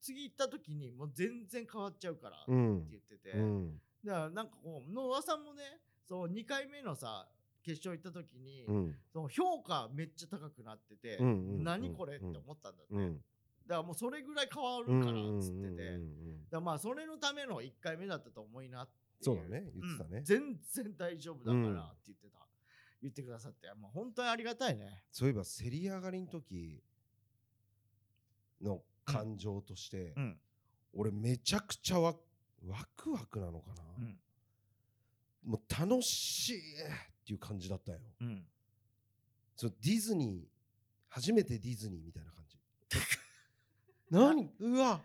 [0.01, 3.81] 次行った時にもう全然変わっちゃうからってうん言ってて、うん。
[4.05, 5.63] だからなんかこう野田さんもね
[6.09, 7.29] そう2回目のさ
[7.65, 8.95] 決勝行った時に、うん。
[9.13, 13.15] その評価めっちゃ高くなってて、うんうんうん何これって思ったんだって、うん。
[13.67, 19.71] だからもうそれぐらい変わるうんからっうんつってて、うんだかうんらまあそれのための1回目だったと思いなっていそうだね。
[19.73, 20.19] 言ってたね。
[20.19, 20.25] うん。
[20.25, 22.42] 全然大丈夫だからうんって言ってた、
[23.03, 25.03] 言ってくださってもう本当にありがたいね。
[25.11, 26.83] そういえば競り上がりの時
[28.63, 30.39] の感情として、うん。
[30.95, 32.15] 俺めちゃくちゃワ
[32.67, 34.19] ワクワクなのかな、うん。
[35.43, 36.61] もう楽しいっ
[37.27, 37.99] ていう感じだったよ。
[38.21, 38.45] うん。
[39.57, 40.47] そうディズニー
[41.09, 42.59] 初めてディズニーみたいな感じ。
[44.11, 44.51] 何？
[44.61, 45.01] うわ！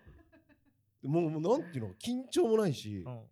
[1.03, 1.93] もうもうなんていうの？
[1.95, 3.23] 緊張もないし、うん。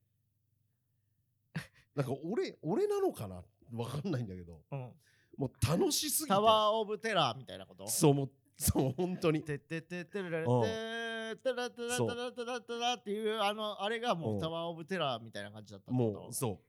[1.95, 4.61] なんか俺俺なのかなわかんないんだけど。
[4.71, 4.93] うん。
[5.37, 6.29] もう楽しすぎて。
[6.29, 7.87] タワーオブテラーみたいなこと？
[7.87, 9.41] そうもうそう本当に。
[9.41, 16.61] てってってってれれててらてらそうてらてらてらっていうあのあれがもううんタワーオブテラーみたいな感じだったもうそ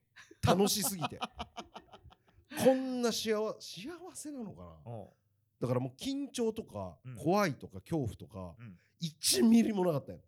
[0.43, 1.19] う楽しすぎて
[2.65, 5.05] こんな幸幸せなのかなうん
[5.61, 10.19] だからもう緊張とかうん怖いとか恐怖とかうん1ミリもなかったよ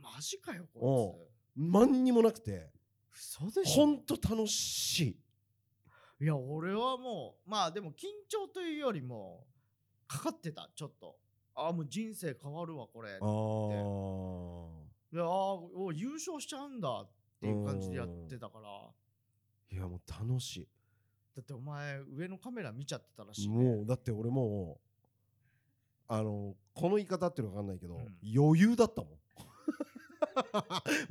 [0.00, 2.70] マジかよこ何にもなくて
[3.12, 5.16] いつ嘘でしょほんと楽しい
[6.22, 9.44] いや俺はもうまあでも緊張というよりも
[10.06, 11.16] かかってたちょっと。
[11.54, 13.28] ああもう人生変わるわこれあいやあー
[15.74, 18.68] お優勝しちゃうんだっていう感じでやってたから。
[19.76, 20.68] いやもう楽し
[21.34, 23.56] だってお前上のカメラ見ちゃってたらしいいね。
[23.56, 24.80] もうだって俺もう
[26.06, 28.16] あのこの言い方っていうのわかんないけど、うん。
[28.38, 29.10] 余裕だったもん。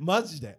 [0.00, 0.58] マジで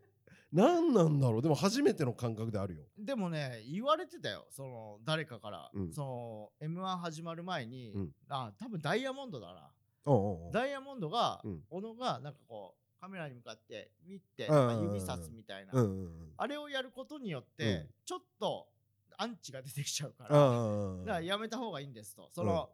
[0.54, 1.42] 何なんだろう？
[1.42, 2.84] でも初めての感覚であるよ。
[2.98, 4.46] でもね言われてたよ。
[4.52, 5.92] その誰かから、うん。
[5.92, 8.10] その m 1始まる前に、うん。
[8.30, 9.72] あ多分ダイヤモンドだな。
[10.06, 10.52] おうおうおう。
[10.54, 11.62] ダイヤモンドが、うん。
[11.70, 14.88] 小野がなんかこうカメラに向かって見て、うんうんうんなん。
[14.88, 16.10] か指さすみたいな、うんうんうん。
[16.38, 17.88] あれをやることによって、うん。
[18.06, 18.68] ちょっと
[19.18, 22.30] アンチが出てきちゃうかうら、んうんだからやめた方がいいんですと。
[22.32, 22.70] その、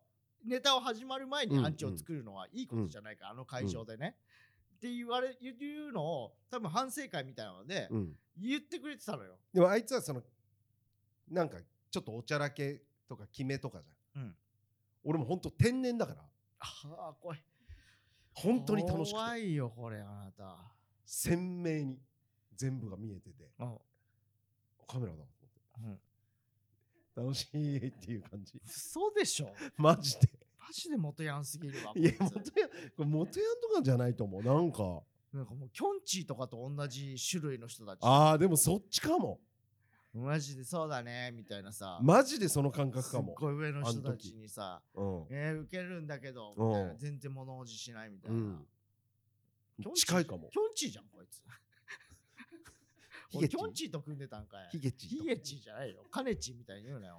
[0.45, 4.15] ネタを始まる前にうんアンチを作るのはいいことじゃないか、あの会場でね、
[4.79, 5.53] って言われ言
[5.89, 8.13] うのを多分反省会みたいなのでうん。
[8.37, 9.35] 言ってくれてたのよ。
[9.53, 10.23] でもあいつはその
[11.29, 11.57] なんか
[11.91, 14.35] ちょっとおちゃらけとか決めとかじゃん、うん。
[15.03, 16.21] 俺も本当天然だから。
[16.61, 17.43] ああ怖い。
[18.33, 19.13] 本当に楽しくて。
[19.15, 20.55] 怖いよこれあなた。
[21.05, 21.99] 鮮明に
[22.55, 23.49] 全部が見えてて。
[23.59, 23.77] うん。
[24.87, 25.25] カメラだと
[25.79, 26.09] うん思って。
[27.21, 28.61] 楽しいっていう感じ。
[28.65, 29.53] 嘘でしょ。
[29.75, 30.29] マジで
[30.69, 31.93] マジで元ヤンすぎるわ。
[31.95, 34.43] いや元ヤンこれ元ヤンとかじゃないと思う。
[34.43, 35.01] なんか。
[35.33, 37.99] なんかもうキョンチーとかと同じ種類の人たち。
[38.03, 39.39] あーでもそっちかも。
[40.13, 41.99] マジでそうだねみたいなさ。
[42.03, 43.31] マジでその感覚すかも。
[43.31, 45.25] っごい上の人たちにさ、うん。
[45.31, 46.67] えー、受けるんだけど、うん。
[46.67, 46.93] みたいな。
[46.97, 48.37] 全然物おじしないみたいな。
[48.37, 48.65] うん。
[49.95, 50.49] 近いかも。
[50.51, 51.41] キョンチーじゃん、こいつ。
[53.29, 54.69] ヒゲチンと組んでたんかい。
[54.71, 56.03] ヒゲチヒゲチじゃないよ。
[56.11, 57.17] カネチみたいに言うなよ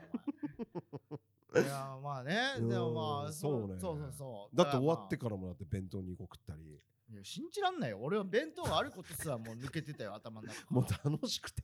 [1.08, 1.20] お前
[1.54, 2.54] いやまあね。
[2.58, 2.68] うん。
[2.68, 3.76] でもまあそうね。
[3.80, 4.56] そうそうそう。
[4.56, 6.80] だって終わってかからもだって弁当2個食ったり。
[7.12, 7.98] いや信じらんないよ。
[8.00, 10.64] 俺は弁当があることすらもう抜けてたよ頭の中。
[10.70, 11.62] もう楽しくて。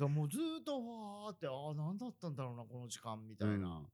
[0.00, 3.86] もうずーっとわーってああ何だったんだろうなこの時間みたいな、うん。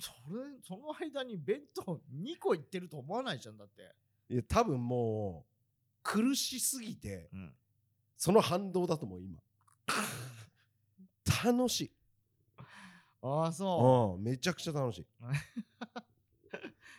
[0.00, 1.82] それその間に弁当
[2.12, 3.94] 2個いってると思わないじゃんだって、
[4.28, 5.50] いや多分もう
[6.02, 7.54] 苦しすぎてうん、
[8.16, 9.40] その反動だと思う今。
[11.44, 11.92] 楽しい
[13.26, 14.18] ああそう。
[14.18, 15.06] うんめちゃくちゃ楽しい。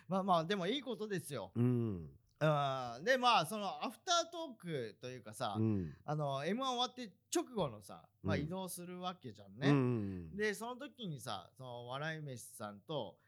[0.08, 1.52] まあまあでもいいことですよ。
[1.54, 1.64] うん。
[1.64, 3.04] うん。
[3.04, 5.96] でまあそのアフタートークというかさ、うん。
[6.04, 8.42] あの m 1終わって直後のさ、まあ、うん。
[8.42, 13.18] 移動するわけじゃんうね、んでその時にさその笑い飯さんと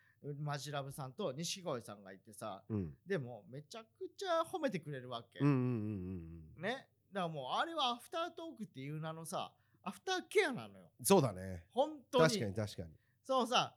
[0.40, 2.94] マジラブさんと錦鯉さんがいてさうん。
[3.06, 5.54] でもめちゃくちゃ褒めてくれるわけ、うんうん
[6.56, 6.62] うん。
[6.62, 6.88] ね。
[7.12, 9.52] だからもうあれはアフタートークっていう名のさ
[9.82, 10.90] アフターケアなのよ。
[11.02, 11.64] そうだね。
[11.72, 12.24] 本当に。
[12.24, 12.88] 確かに確かに。
[13.24, 13.74] そうさ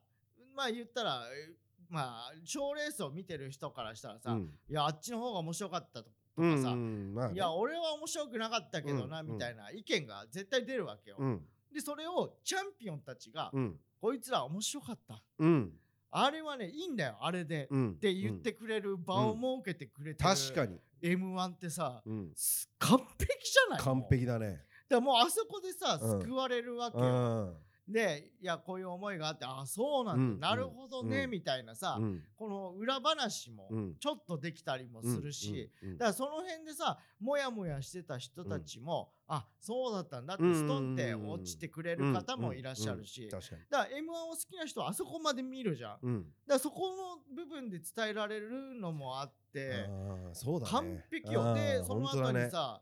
[0.55, 1.53] まあ言ったらえ
[1.89, 4.53] まあ賞レースを見てる人からしたらさ、うん。
[4.69, 7.33] いやあっちの方が面白かったとうんうかさ、んまあね。
[7.35, 11.41] いや俺は面白くなかったけどな、うんみたいな意見が絶対出るわけよ、うん。
[11.73, 13.79] でそれをチャンピオンたちが、うん。
[13.99, 15.21] こいつら面白かった。
[15.39, 15.73] うん。
[16.13, 17.91] あれはねいいんだよあれで、うん。
[17.91, 20.79] って言ってくれる場を設けてくれてる、確かに。
[21.01, 23.79] m 1ってさ完璧じゃない？
[23.79, 24.61] 完璧だね
[24.91, 26.21] だからもうあそこでさうん。
[26.21, 27.55] 救われるわけうよ、ん。
[27.87, 30.39] でいやこういう思いがあってあそうなんだ、うん。
[30.39, 31.31] なるほどね、うん。
[31.31, 32.23] みたいなさ、うん。
[32.37, 33.95] この裏話もうん。
[33.99, 35.89] ちょっとできたりもするし、うん。
[35.89, 35.97] うん。
[35.97, 40.55] だからその辺でさもやもやしてた人たちも、あそうだったんだってうん。
[40.55, 45.91] ストンって落ちてくれる方もいらっしゃるし、だから m 1を好きな人はあそこまで見るじゃん。
[45.91, 49.89] だかうんらそこの部分で伝えられるのもあって
[50.33, 50.71] そうだね。
[50.71, 51.53] 完璧よ。
[51.53, 52.81] でその後にさ、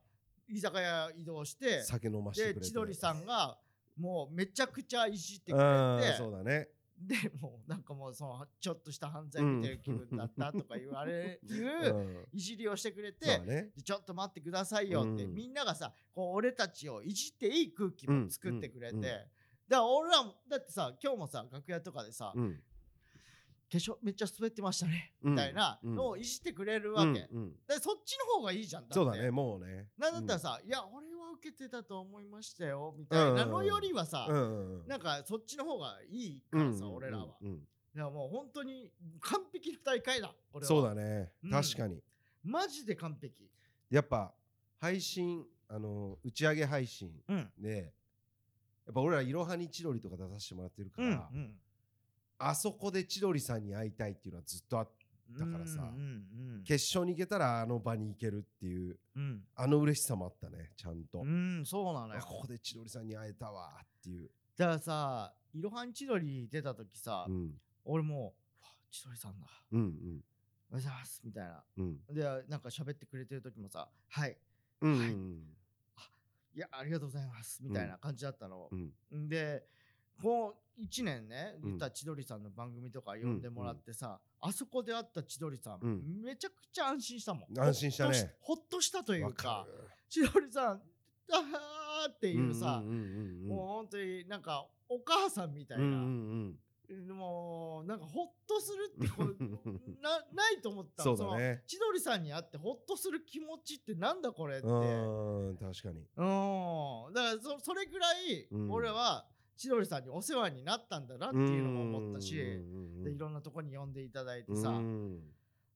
[0.50, 2.60] 居酒屋移動して酒飲ましてくれて。
[2.62, 3.58] で千鳥さんが
[3.98, 6.70] もうめちゃくちゃいじってくうれてんそうだね。
[7.02, 12.28] でもうなんかもうそのちょっとした犯罪見てる気分だったとか言われういううん。
[12.34, 13.72] いじりをしてくれてね。
[13.76, 15.34] でちょっと待ってくださいよって、うん。
[15.34, 18.98] みんながさこう俺たちをいじっていい空気も作ってくれて、うん。
[18.98, 19.04] うん。
[19.06, 19.26] だか
[19.70, 22.34] ら俺らもだってさ今日もさ楽屋とかでさ、
[23.72, 25.32] 化うん粧めっちゃ滑ってましたね、うん。
[25.32, 27.28] みたいなのをいじってくれるわけ、で
[27.80, 28.94] そっちの方がいいじゃんだって。
[28.96, 29.88] そうだねもうね。
[29.98, 37.38] なんだったらさ、いや俺は受けてたと思いましたよみたいなのよりはさ、うなんかそっちの方がいいからさ、うん俺らは。
[37.96, 40.68] いやもう本当に完璧な大会だ、これは。
[40.68, 41.32] そうだね。
[41.44, 41.52] うん。
[41.52, 42.02] 確かに。
[42.44, 43.50] マジで完璧。
[43.90, 44.34] やっぱ
[44.78, 47.52] 配信あの打ち上げ配信うん。
[47.58, 47.94] で
[48.86, 51.60] やっぱ俺らいろはに千鳥とか出させてもらってるかうん。
[52.40, 54.90] らあそこで千鳥さんに会いたいっていうのはずっとあっ
[55.38, 56.24] だからさうん
[56.58, 59.44] うん決勝に行けたらあの場に行けるっていううん。
[59.56, 62.20] あの嬉しさもあったねちゃんとうん、うん、そうなのよ。
[62.20, 64.30] あここで千鳥さんに会えたわっていう
[64.60, 67.52] だからさ、いろはに千鳥出た時さ、うん
[67.86, 69.48] 俺もう、千鳥さんだ。
[69.72, 70.22] うんおはよ
[70.72, 71.22] うございます。
[71.24, 71.64] みたいな。
[71.78, 74.38] うんうんで、なんか喋ってくれてる時もさ、はい。
[74.82, 75.44] うんはいうん
[76.56, 77.64] いや、ありがとうございます。
[77.64, 79.18] みたいな感じだったのう。
[79.18, 79.66] んで、
[80.22, 81.62] こう1年ね、うん。
[81.70, 86.22] 言ったら千鳥さんの番組とか呼んでもらってさ、あそこで会った千鳥さん、うん。
[86.24, 87.60] めちゃくちゃ安心したもん。
[87.60, 88.36] 安心したね。
[88.40, 89.68] ほっとしたというわかか、
[90.10, 90.82] 千鳥さん、
[91.32, 96.56] あーってるいうさ、んんうんうんもう本当になんかお母さんみたいな、うんうん
[97.08, 99.36] もうなんかほっとするってこう
[100.02, 101.50] なないと思ったそうだね。
[101.52, 104.68] の千鳥さんに会ってほっとする気持ちってなんだこれって。
[104.68, 106.00] うんうん確かに。
[106.00, 107.14] うん。
[107.14, 108.72] だからそそれぐらいうん。
[108.72, 109.28] 俺は
[109.60, 115.20] 千鳥さんにお世話になったんだなっていうのも思ったし、うんでいろんなとこに呼んでいただいてさ、うん。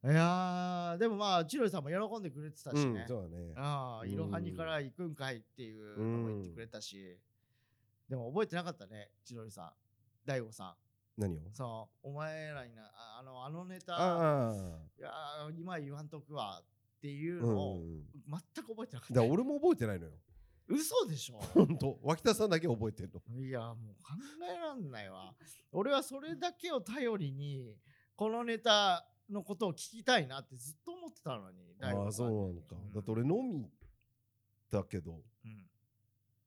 [0.06, 3.02] いやーでもまあ千鳥さんも喜んでくれてたしね。
[3.02, 3.54] うん、そうだね。
[3.58, 7.18] あいろはにから行くんかいっていうのも言ってくれたし、
[8.10, 9.72] でも覚えてなかったね千鳥さん。
[10.26, 10.76] 大悟さ
[11.18, 11.22] ん。
[11.22, 11.42] 何を？
[11.52, 16.66] そうお前らになああのあのネタいやー今言わんとくわっ
[17.02, 18.04] ていううんのをうん。
[18.56, 20.12] 全く覚えてなかった、だから俺も覚えてないのよ
[20.74, 21.38] 嘘でしょ。
[21.54, 22.00] 本当。
[22.02, 23.44] 脇田さんだけ覚えてんの。
[23.46, 24.14] いやもう考
[24.52, 25.34] えらんないわ。
[25.72, 27.76] 俺はそれだけを頼りに
[28.16, 32.76] このネタのことを聞きたいなってずっと思ってたのに大ああそうなのか。
[32.76, 32.92] うん。
[32.92, 33.70] だって俺飲み
[34.72, 35.12] だけど
[35.46, 35.68] うん。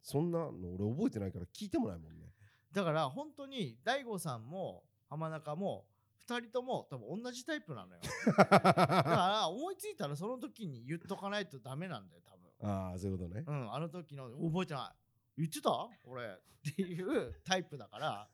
[0.03, 2.27] そんなの俺覚えてないから聞いてもないもんね。
[2.73, 5.87] だから本当に大悟さんも浜中も
[6.29, 8.01] 2人とも多分同じタイプなのよ。
[8.37, 13.45] だから思いついたらその時に言っとかないとダメなんだよ多分ああそういうことね。
[13.47, 14.93] うんあの時の覚えてな
[15.37, 15.71] い言ってた？
[16.05, 16.25] 俺。
[16.25, 18.29] っていうタイプだから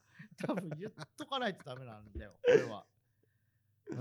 [0.46, 2.86] 多分言っとかないとダメなんだよ俺は。
[3.90, 3.98] うー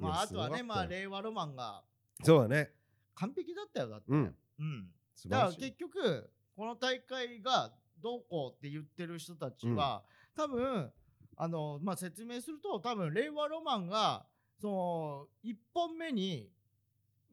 [0.00, 1.82] まああとはねまあ令和ロマンが
[2.22, 2.72] そうだね。
[3.14, 4.06] 完璧だったよだって。
[4.08, 4.36] うん。
[4.58, 4.88] うん。
[5.26, 10.02] だから結局この大会がどうこうって言ってる人たちは、
[10.34, 10.90] 多分
[11.36, 14.26] あの、まあ、説明すると多分令和ロマンが
[14.58, 16.50] その1本目に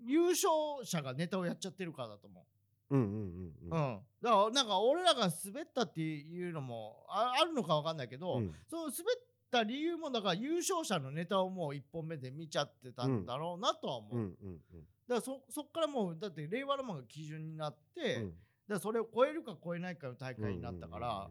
[0.05, 0.49] 優勝
[0.83, 2.45] 者がネタをやっちゃってるからだと思
[2.89, 2.97] う。
[2.97, 3.75] んうんうんう。
[3.75, 3.81] ううん。
[3.95, 8.53] ん、だからなんか俺らが滑ったっていうのもああるのかわかんないけど、うん。
[8.69, 8.93] その滑っ
[9.51, 14.15] た理由もだから優勝者のネタをもう1本目で見ちゃってたんだろうなとは思う。
[14.15, 14.59] うんうん
[15.07, 18.29] だからそそっからもうだって令和ロマンが基準になって、うん。
[18.29, 18.35] だか
[18.69, 21.29] らそれを超えるか超えないかの大会になったから、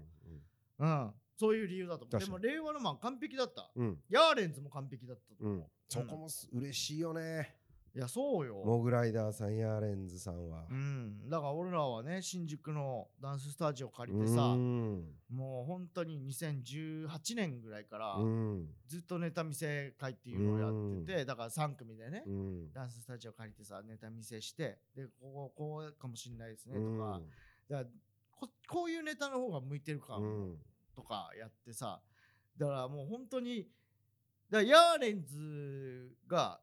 [0.79, 2.11] うんうんうんそういう理由だと思う。
[2.12, 2.47] で確かに。
[2.47, 3.71] も令和ロマン完璧だった。
[3.77, 3.87] うん。
[3.87, 5.64] うんヤーレンズも完璧だったと思う、うん。
[5.89, 7.55] そこもす嬉しいよね
[7.97, 8.62] いやそうよ。
[8.62, 10.66] モグライダーさんヤーレンズさんは。
[10.70, 11.30] うん。
[11.30, 15.03] だから俺らはね新宿のダンススタジオ借りてうさん。
[15.30, 18.68] もう本当に2018年ぐらいからうん。
[18.86, 22.72] ずっとネタ見せ会っていうのをやっててだから3組でねうん。
[22.74, 26.99] ダンススタジオ借りてさネタ見せしてでこここうかもしんないですねうん。
[26.99, 27.20] とか。
[27.70, 27.88] だから
[28.30, 30.20] ここういうネタの方が向いてるか
[30.94, 32.03] とかやってさ。
[32.59, 33.66] だからもう本当に
[34.51, 36.61] だヤーレンズが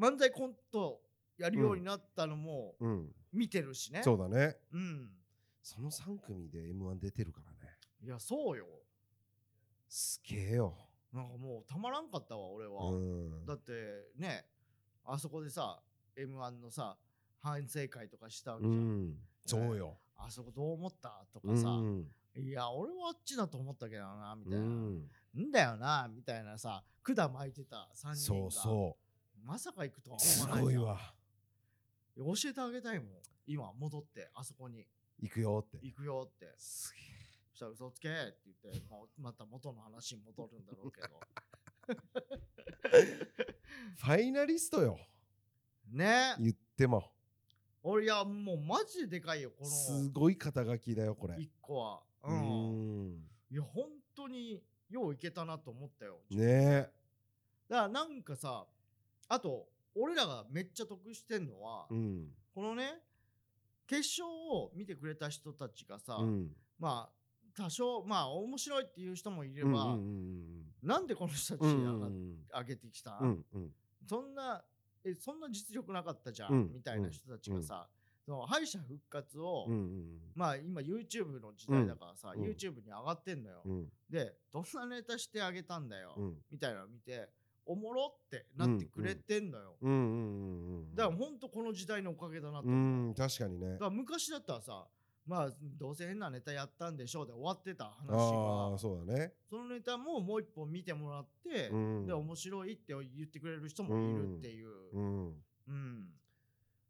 [0.00, 1.02] 漫才コント
[1.36, 3.12] やるようになったのもうん。
[3.32, 4.56] 見てるしね、そうだね。
[4.72, 5.10] うん。
[5.62, 7.76] その3組で m 1出てるからね。
[8.02, 8.66] いやそうよ。
[9.88, 10.74] すげえよ。
[11.12, 13.46] なんかもうたまらんかったわ俺は、うん。
[13.46, 13.72] だって
[14.16, 14.46] ね
[15.04, 15.80] あそこでさ
[16.16, 16.96] m 1のさ
[17.40, 19.18] 反省会とかしたわけじゃん、うん。
[19.44, 19.98] そうよ。
[20.16, 22.04] あそこどう思ったとうかさ、ん。
[22.36, 25.08] いや俺はあっちだと思ったけどなみたいな、うん。
[25.36, 28.16] んだよなみたいなさ管巻いてた3人が。
[28.16, 28.96] そうそ
[29.44, 30.82] まさか行くとは思わないじゃん。
[30.82, 31.14] ごいわ。
[32.16, 33.08] 教えてあげたいもん。
[33.46, 34.86] 今戻ってあそこに。
[35.20, 35.78] 行くよって。
[35.82, 36.54] 行くよって。
[36.56, 37.00] すげ
[37.50, 41.08] そしたら嘘つけって言ってもうまた元の話に戻るんだろうけど。
[42.92, 43.28] え
[43.96, 44.98] ファイナリストよ。
[45.90, 46.34] ね。
[46.38, 47.12] 言っても。
[47.82, 51.34] 俺いやもうマジででかいよこすのごい肩書きだよこれ。
[51.36, 52.02] 1個は。
[52.24, 53.28] ううんん。
[53.50, 56.36] いや本当によういけたなと思ったよね。
[56.42, 56.90] え
[57.68, 58.66] だからなんかさ
[59.30, 62.26] あと俺らがめっちゃ得してんのは、うん。
[62.52, 63.00] このね
[63.86, 66.50] 決勝を見てくれた人たちがさ、うん。
[66.78, 67.20] まあ
[67.56, 69.96] 多少まあ面白いっていう人もいれば、
[70.82, 73.70] なんでこの人たちうん上げてきた、うんうん。
[74.08, 74.64] そんな
[75.04, 76.70] えそんな実力なかったじゃん、うん。
[76.74, 77.88] みたいな人たちがさ、
[78.24, 79.66] その敗者復活を、
[80.34, 82.42] まあ今 YouTube の時代だからさ、うん。
[82.42, 83.88] YouTube に上がってんのよ、うん。
[84.08, 86.34] でどんなネタしてあげたんだよ、うん。
[86.50, 87.28] みたいなの見て
[87.66, 89.76] おもろってなってくれてんのよ、
[90.94, 92.68] だからほんとこの時代のおかげだなと
[93.16, 93.72] 確かにね。
[93.72, 94.86] だから昔だったらさ
[95.26, 99.32] まあどうせ変なネタやったんでしょうで終わってた話がああそうだね。
[99.48, 105.26] そのネタももう一本見てもらって、うんで面白いって言ってくれる人もいるっていう、うん。
[105.68, 106.08] うん。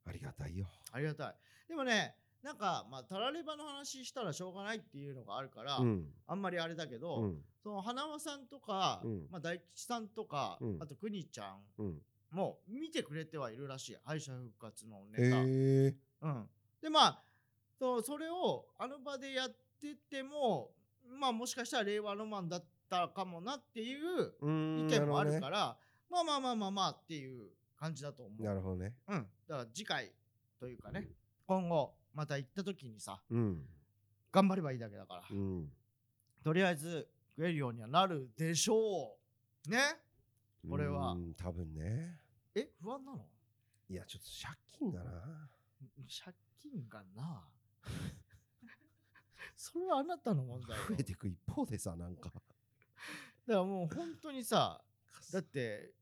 [0.06, 0.66] ありがたいよ。
[0.92, 1.34] ありがたい。
[1.68, 6.06] でもねなんかまあタラレバの話したらしょうがないっていうのがあるから、うん。
[6.26, 7.38] あんまりあれだけど、うん。
[7.62, 9.26] その花輪さんとか、うん。
[9.30, 10.78] まあ、大吉さんとか、うん。
[10.80, 11.98] あとくにちゃんうん。
[12.32, 16.48] も見てくれてはいるらしい敗者復活のへネタ、えうん、
[16.80, 17.22] でまあ
[17.78, 19.48] そうそれをあの場でやっ
[19.80, 20.70] てても
[21.18, 25.76] まあもしかしたら令和ロマンだったかもなっていう意見もあるから、
[26.10, 28.42] まあまあまあまあまあっていう感じだと思う。
[28.42, 28.94] なるほどね。
[29.08, 30.12] うん、だから次回
[30.58, 31.08] というかね
[31.46, 33.66] 今後また行った時にさうん。
[34.32, 35.72] 頑張ればいいだけだから、うん。
[36.44, 39.16] とりあえず食えるようにはなるでしょ
[39.66, 39.70] う。
[39.70, 39.78] ね？
[40.68, 41.12] これは。
[41.12, 42.18] うん多分ね。
[42.54, 43.26] え不安なの？
[43.88, 45.48] いやちょっと借金がな。
[46.24, 47.48] 借金がな。
[49.56, 50.84] それはあなたの問題よ。
[50.88, 52.30] 増えてく一方でさなんか。
[52.30, 52.42] だか
[53.46, 54.82] らもう本当にさ
[55.32, 55.92] だって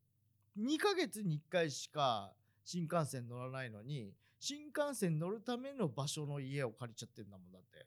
[0.57, 2.33] 2ヶ月に1回しか
[2.63, 7.85] 新幹線乗らないのに新幹線乗るための場所の家を借りちゃってんだもんだって。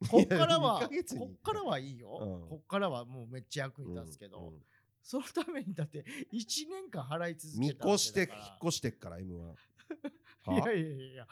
[0.08, 2.48] こっから2はこっからはいいよ、うん。
[2.48, 4.62] こっからはもうめっちゃ役に立つけど、うんうん。
[5.02, 11.28] そのためにだって1年間払い続け見たわ越して引っ越してっから M1 いやはいやいやいや。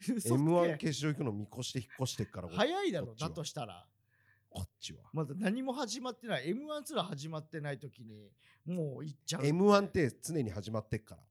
[0.00, 0.30] 嘘つけ。
[0.30, 3.86] M1 決勝行くの見越して引っ越してっからこ早いだろだとしたら。
[4.48, 5.08] こっちは。
[5.12, 6.48] まだ何も始まってない。
[6.48, 8.32] m 1すら始まってない時に
[8.64, 11.22] もう行っちゃう M1 って常に始まってっから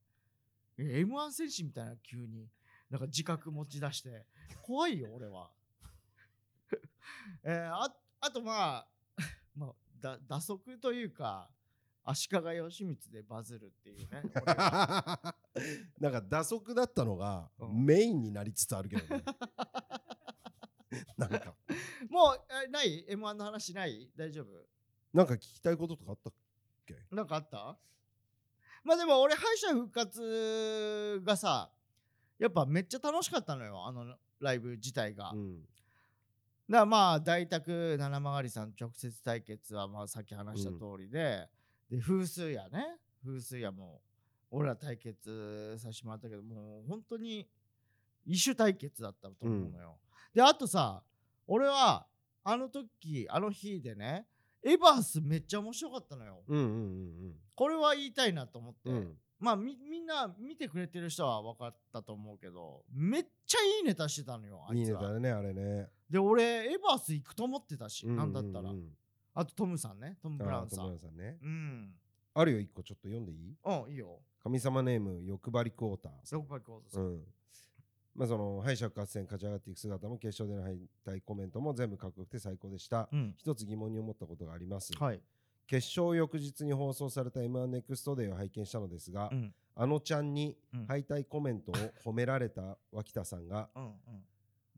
[0.84, 2.48] m 1戦士みたいな急に
[2.90, 4.26] なんか自覚持ち出して
[4.62, 5.50] 怖いよ俺は。
[7.44, 8.88] えーああとまあ
[9.56, 11.50] まあだ打足というか
[12.04, 14.24] 足利義満でバズるっていうね
[16.00, 17.86] なんか打足だったのがうん。
[17.86, 19.24] メインになりつつあるけどね。
[21.18, 21.56] なんか。
[22.10, 24.10] もうえない？M 1の話ない？
[24.16, 24.48] 大丈夫？
[25.14, 26.34] なんか聞きたいこととかあったっ
[26.86, 27.06] け？
[27.12, 27.78] なんかあった？
[28.90, 31.70] まあでも俺敗者復活がさ
[32.40, 35.60] やっぱめっちゃ楽しかったのよあのライブ自体が、だかうん
[36.70, 41.48] らまあ大宅七曲りさん直接対決はまあさっき話した通りで、
[41.92, 42.98] で風水屋ね。
[43.24, 44.02] 風水屋も
[44.50, 47.48] 俺ら対決させてもらったけどもう本当に
[48.26, 50.00] 異種対決だったと思うのよ、
[50.34, 51.04] であとさ
[51.46, 52.08] 俺は
[52.44, 54.26] あの時あの日でね
[54.64, 58.96] エバースめっちゃ面白かったのよ、うんうんこれは言いたいなと思って、うん。
[58.96, 65.88] うんまあみみんな見てくれてる人は分かったと思うけどめっちゃいいネタしてたのよあいいいつらネタだねあれね。
[66.10, 68.76] で俺エバース行くと思ってたし、うなんだったらうん。
[68.76, 68.90] うん
[69.34, 70.86] あとトムさんねトム・ブラウンさん。
[70.86, 71.38] ブラウンさんね。
[71.42, 71.94] うん。
[72.34, 72.84] あるよ一個。
[72.84, 73.56] ちょっと読んでいい？
[73.64, 74.20] うんいいよ。
[74.44, 76.42] 神様ネーム欲張りクォーターさん。
[76.42, 77.04] 6倍コードさん。
[77.04, 77.24] うん
[78.20, 83.08] まあその敗者復活戦勝ち上がっていく姿も決勝での敗退コメントも全部かっこよくて最高でした。
[83.14, 83.34] うん。
[83.38, 84.92] 一つ疑問に思ったことがあります。
[85.00, 85.22] はい。
[85.68, 89.54] 決勝翌日に放送された M1 ネクストデーを拝見したのですが、うん。
[89.74, 90.86] あのちゃんにうん。
[90.86, 93.94] 敗退コメントを褒められた脇田さんが うんうん。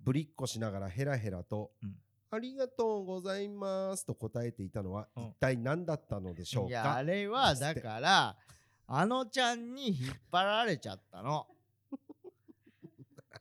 [0.04, 1.96] ぶりっこしながらヘラヘラと、うん。
[2.30, 5.24] ありがとうございますと答えていたのはうん。
[5.24, 8.38] 一体何だったのでしょういやあか、れはだから
[8.86, 11.48] あのちゃんに引っ張られちゃったの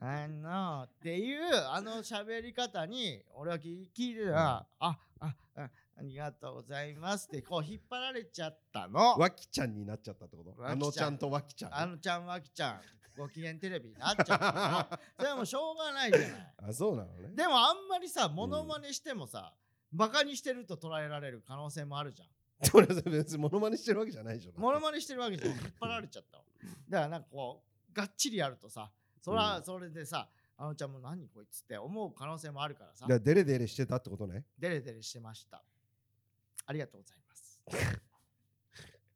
[0.02, 5.70] あのっていうあの喋り方に俺は聞聞いてたら、ああああ
[6.02, 9.16] りがとうございますってこう引っ張られちゃったの。
[9.18, 10.54] 脇ちゃんになっちゃったってこと？
[10.66, 11.78] あのちゃんと脇ちゃん。
[11.78, 12.80] あのちゃんわきちゃん
[13.18, 14.98] ご機嫌テレビになっちゃったの。
[15.18, 16.54] それはもうしょうがないじゃない。
[16.70, 17.28] あそうなのね。
[17.36, 19.52] でもあんまりさモノマネしてもさ、
[19.92, 22.28] バカにしてると捉えられる可能性もあるじゃん。
[22.64, 25.50] それ別にモノマネしてるわけじゃないでしょモノマネしてるわけじゃん。
[25.52, 26.44] 引っ張られちゃったわ
[26.88, 28.90] だからなんかこうがっちりやるとさ
[29.20, 29.64] それはうん。
[29.64, 33.02] それでさ、あのちゃんも何こいつって思う可能性もあるからさ。
[33.02, 34.44] だからデレデレしてたってことね。
[34.58, 35.62] デレデレしてました。
[36.66, 37.60] ありがとうございます、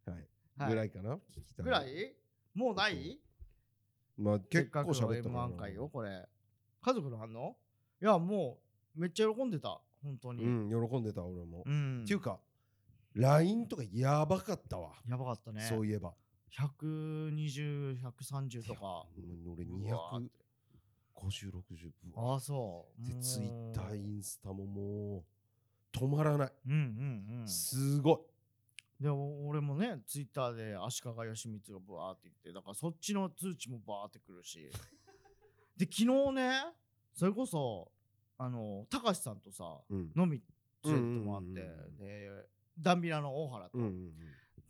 [0.07, 0.17] はい、
[0.59, 0.71] はい。
[0.71, 1.17] ぐらいかな？
[1.17, 2.17] 聞きたぐらい？
[2.55, 3.21] もうない？
[4.17, 6.29] まあ結構せったから M1 回よこれ。
[6.83, 7.57] 家族の反応？
[8.01, 8.59] いやも
[8.97, 9.81] うめっちゃ喜んでた。
[10.03, 10.45] 本当に。
[10.45, 12.03] うん喜んでた俺も、うん。
[12.05, 12.41] っていうか
[13.15, 15.63] LINE とかやばかったわ、やばかったね。
[15.63, 16.15] そういえば
[16.59, 19.07] 120130とか。
[19.17, 20.29] うん俺うわー
[21.17, 23.07] 25060うわああそう。
[23.07, 25.25] でツイッターもインスタももう
[25.97, 26.77] 止まらない、ううんう
[27.37, 27.49] んうん。
[27.49, 28.27] すご
[29.01, 29.03] い。
[29.03, 34.71] でお俺もねツイッターで足利義満がブワーって言ってだからそっちの通知もバーってくるし。
[35.77, 35.97] で昨
[36.29, 36.53] 日ね
[37.13, 37.91] それこそ
[38.39, 40.13] あの高橋さんとさうん。
[40.17, 40.41] 飲み
[40.85, 41.97] 連れてもらって、うんうんうんうん。
[41.97, 42.47] で
[42.79, 44.13] ダンビラの大原と、うんうん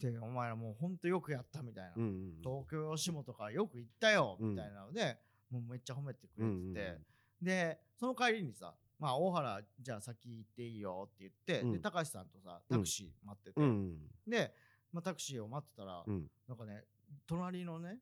[0.00, 4.50] でお前らもうほんとよくやったみたいな、うんうん東京吉本からよく行ったようん。
[4.50, 5.16] みたいなので、
[5.50, 6.98] もうめっちゃ褒めてくれてて、うんうん
[7.42, 11.72] でその帰りにさまあ大原じゃあ先行っていいよって言って、うん。
[11.72, 14.52] で高橋さんとさタクシー待ってて、うんうんで、
[14.92, 16.26] まあ、タクシーを待ってたら、うん。
[16.48, 16.84] なんかね
[17.26, 17.98] 隣のね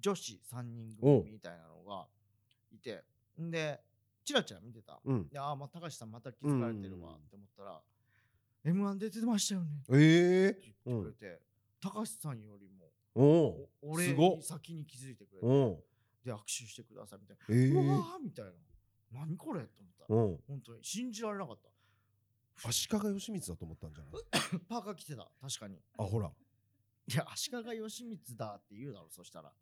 [0.00, 2.06] 女子3人組みたいなのが
[2.72, 3.04] いて。
[3.40, 3.80] んで
[4.24, 5.28] チラチラ見てた、うん。
[5.28, 7.80] でああまあ高橋さんまた気づかれてるわって思ったら、
[8.64, 9.70] m 1出てましたよね。
[9.82, 11.40] ってええ言ってくれて、
[11.80, 15.46] 高橋さんよりもお俺に先に気づいてくれて
[16.24, 17.72] で握手してくださいみたいええ。
[17.72, 18.50] な、うわーみたいな。
[19.12, 20.46] 何これと思った。
[20.46, 20.80] 本当に。
[20.82, 22.68] 信じられなかった。
[22.68, 24.60] 足利義満だと思ったんじゃない？
[24.68, 25.30] パーカー着てた。
[25.40, 25.78] 確かに。
[25.96, 26.28] あほら。
[26.28, 29.52] いや足利義満だって言うだろそしたら、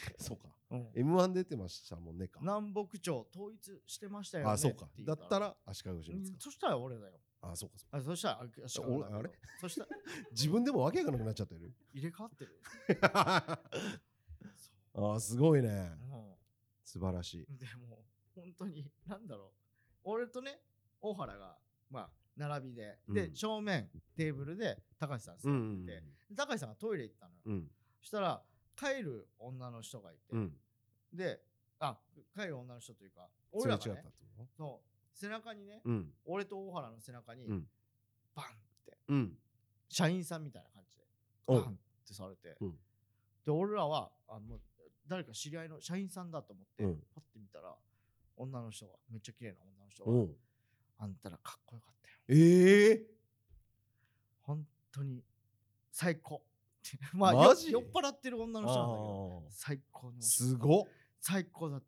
[0.18, 0.48] そうか。
[0.70, 0.88] うん。
[0.90, 2.40] M1 出てましたもんねか。
[2.40, 4.88] 南北朝統一してましたよねあそうか。
[4.98, 6.28] だったら足利義満か。
[6.30, 7.20] うんそしたら俺だよ。
[7.42, 9.30] あそうかそうあそしたらあ足利あれ？
[9.60, 9.86] そしたら。
[9.86, 9.94] か
[10.32, 11.72] 自分でもわけがなくなっちゃってる？
[11.92, 12.58] 入れ替わってる
[14.94, 15.92] あすごいね。
[16.84, 17.42] そ素晴らしい。
[17.42, 19.60] うでも本当になんだろう。
[20.04, 20.62] 俺とね
[21.00, 21.58] 大原が
[21.90, 23.34] まあ並びで、でうん。
[23.34, 25.86] 正面テーブルで高橋さん座ってて、うん。
[25.86, 26.02] で
[26.34, 27.70] 高橋さんがトイレ行ったのよ、うん。
[28.00, 28.42] そしたら
[28.76, 30.52] 帰る女の人がいて、うん。
[31.12, 31.40] で
[31.78, 31.96] あ
[32.34, 36.12] 帰る女の人というか俺らが、ね、ってこそう背中にね、とうん。
[36.26, 37.66] 俺と大原の背中に、うん。
[38.34, 38.48] バンっ
[38.84, 39.38] てうん。
[39.88, 41.04] 社員さんみたいな感じで
[41.46, 42.70] おバンってされて、うん。
[43.44, 44.58] で俺らはあの
[45.08, 46.96] 誰か知り合いの社員さんだと思って、うん。
[47.14, 47.74] パッて見たら
[48.36, 50.36] 女の人がめっちゃ綺麗な女の人がおう。
[50.98, 52.14] あんたらかっこよかったよ。
[52.28, 53.06] ええ
[54.42, 55.22] 本当に
[55.90, 56.42] 最高
[57.12, 60.84] まあ酔っ払ってる女の人なんだけどあ最高にー面白いすごっ。
[61.20, 61.86] 最高だった。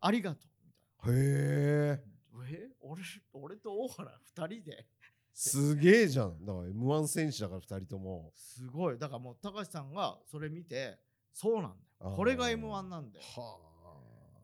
[0.00, 0.50] ありがとう。
[0.66, 0.72] み
[1.02, 2.04] たいへえ。
[2.32, 2.70] なえ？
[2.80, 4.20] 俺俺と大原？
[4.24, 4.86] 二人で？
[5.32, 6.44] すげえじゃん。
[6.44, 8.32] だから M1 選手だから2人とも。
[8.34, 8.98] すごい。
[8.98, 10.98] だからもう高橋さんがそれ見て
[11.32, 12.16] そうなんだよ。
[12.16, 13.24] これが M1 なんだよ。
[13.24, 13.58] は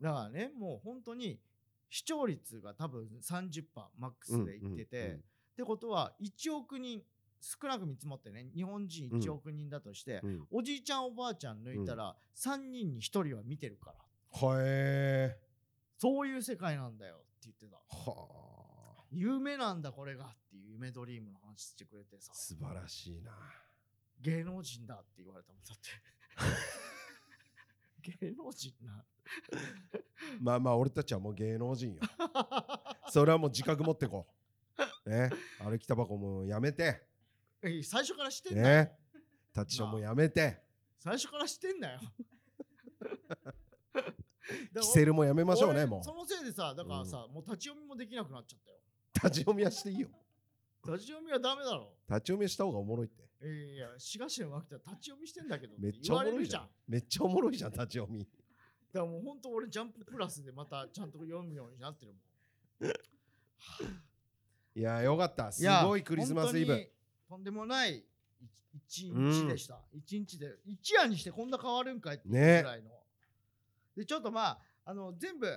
[0.01, 1.39] だからねもう本当に
[1.89, 3.63] 視聴率が多分30%
[3.97, 5.23] マックスでいってて、うんうんうん
[5.57, 7.01] ってことは1億人
[7.39, 10.47] 少なく見積もってね日本人1億人だとして、うん。
[10.51, 14.47] おじいちゃんおばあちゃん抜いたら、3人に1人は見てるから。
[14.47, 15.37] はえ。
[15.97, 17.77] そういう世界なんだよって言ってた。
[17.77, 19.03] はあ。
[19.11, 22.33] 夢なんだこれがっていう夢ドリームの話してくれてさ。
[22.33, 23.31] 素晴らしいな。
[24.21, 25.89] 芸能人だって言われたもんだって。
[28.19, 29.05] 芸能人な。
[30.39, 32.01] まあまあ俺たちはもう芸能人よ。
[33.09, 34.27] それはもう自覚持ってこ
[35.05, 35.09] う。
[35.09, 35.29] ね。
[35.59, 36.83] 歩きタバコもやめて。
[36.83, 37.07] え
[37.83, 38.91] 最初からしてんだよ、ね。
[39.55, 40.61] 立ちションもやめて。
[40.99, 41.99] 最初からしてんだよ。
[44.81, 48.77] キセルもやめましょうね俺もそのせいでさだからさ、もう立ち読みもできなくなっちゃったよ。
[48.77, 50.07] う立ち読みはしていいよ。
[50.85, 51.97] 立ち読みはダメだろ。
[52.07, 53.23] 立ち読みはした方がおもろいって。
[53.45, 56.31] いやいやしがしらうまくて立ち読みしてんだけどめっちゃおもろいじゃん。
[56.31, 56.63] 言われるじゃん。
[56.63, 58.27] だめっちゃおもろいじゃん立ち読み。
[58.97, 62.17] からもうほんと俺ジャンププラスでまたちゃんと読むようになってるも
[62.87, 62.89] ん。
[64.75, 65.51] いやよかった。
[65.51, 66.91] すごいクリスマスイブ
[67.27, 68.03] とんでもない
[68.73, 72.91] 一一日でした、一日で一夜にしてこんな変わるんかいっていうぐねらいの、
[73.95, 75.47] でちょっとまああの全部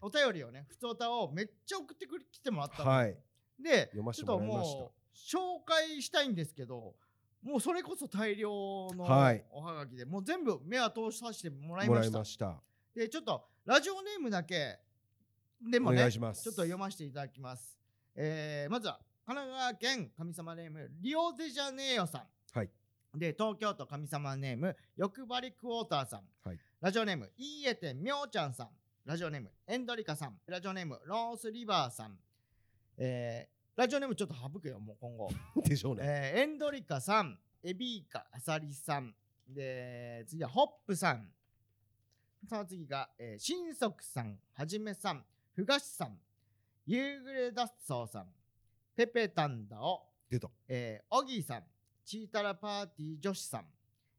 [0.00, 3.16] お便りをね普通歌をめっちゃ送ってくれ来てもらったの、はい。
[3.62, 4.78] で読ませちょっとてもらいました。
[4.78, 6.94] もう紹介したいんですけど
[7.42, 8.50] もうそれこそ大量
[8.94, 9.44] のはい。
[9.50, 12.24] おはがきで、もう全部目は通させてもらいました。
[12.24, 12.60] した。
[12.94, 14.80] でちょっとラジオネームだけ
[15.70, 17.78] でもおねちょっと読ませていただきます。
[18.16, 22.22] えーまずは神奈川県神様ネームリオデジャネイロさん。
[22.58, 22.70] はい
[23.14, 26.22] で東京都神様ネーム欲張りクォーターさん。
[26.42, 28.68] はいラジオネームいいえてみょうちゃんさん。
[29.04, 30.38] ラジオネームエンドリカさん。
[30.46, 32.18] ラジオネームロースリバーさん。
[32.98, 35.30] えーラジオネームちょっと省くよもう今後。
[35.64, 39.14] でしょうねえーエンドリカさん、エビーカ、アサリさん、
[39.48, 41.32] で、次はホップさん、
[42.48, 46.18] さあ次が、えー、新足さん、はじめさん、ふがしさん、
[46.84, 48.32] 夕暮れ脱走さん、
[48.94, 50.50] ペペタンダオ、出た。
[50.68, 51.64] えー、オギーさん、
[52.04, 53.64] チータラパーティー女子さん、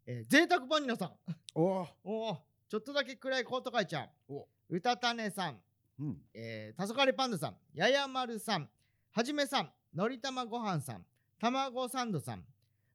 [0.05, 1.11] えー、贅沢バニラさん、
[1.53, 4.47] おおおお、ちょっとだけ暗いコート会ちゃん、お。
[4.69, 5.59] うたたねさん、
[5.99, 6.17] うん。
[6.34, 8.67] えー、たそがれパンダさん、ややまるさん、
[9.11, 11.05] はじめさん、のりたまごはんさん、
[11.39, 12.43] たまごサンドさん、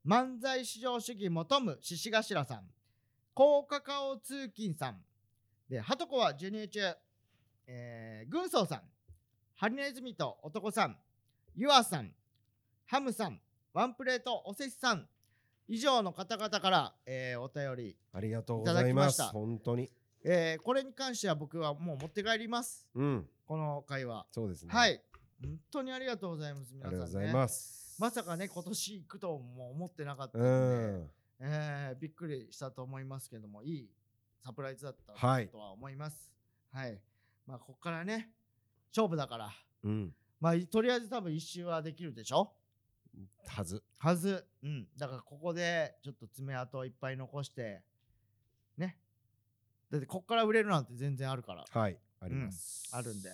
[0.05, 2.68] 漫才至上主義求む獅子頭さん、
[3.35, 5.01] 高カカオ通勤さん、
[5.68, 6.81] で、はとこは授乳中、
[7.68, 8.83] えー、軍曹さん、
[9.55, 10.99] ハリネズミと男さん、
[11.61, 12.12] ゆあさん、
[12.86, 13.40] ハムさん、
[13.74, 15.09] ワンプレートおせちさん、
[15.66, 19.90] 以上の方々から、えーお便り、ありがとうございいただきまますした本当に
[20.24, 22.86] えーこれに関しては僕はもう持って帰ります。
[22.94, 24.24] うんこの会話。
[24.30, 25.02] そうですねはい。
[25.42, 26.72] 本当にありがとうございます。
[26.72, 26.96] 皆さん、ね。
[26.96, 30.52] ありがとうございますまさかね、今年行くとも思ってなかったうので、
[31.00, 33.90] んえーびっくりしたと思いますけども、いい
[34.44, 36.32] サプライズだったはいとは思います。
[36.72, 37.00] はい。
[37.48, 38.30] まあ、ここからね、
[38.92, 39.50] 勝負だから、
[39.82, 42.53] うんまあ、とりあえず多分一周はできるでしょ？
[43.47, 44.47] はずはず。
[44.62, 44.89] うん。
[44.97, 47.82] だから、ここでちょっと爪痕をいっぱい残して、
[48.76, 48.99] ね。
[49.91, 53.30] だって、こっから売れるなんて全然あるから、はいありますあるんで、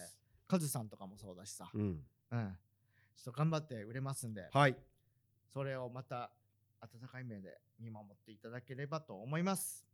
[0.47, 1.83] カズさんとかもそうだしさ、うん
[2.31, 2.59] うん。
[3.17, 4.77] ちょっと頑張って売れますんで、はい
[5.53, 6.31] それをまた
[6.81, 9.85] 温かい目で見守っていただければと思います。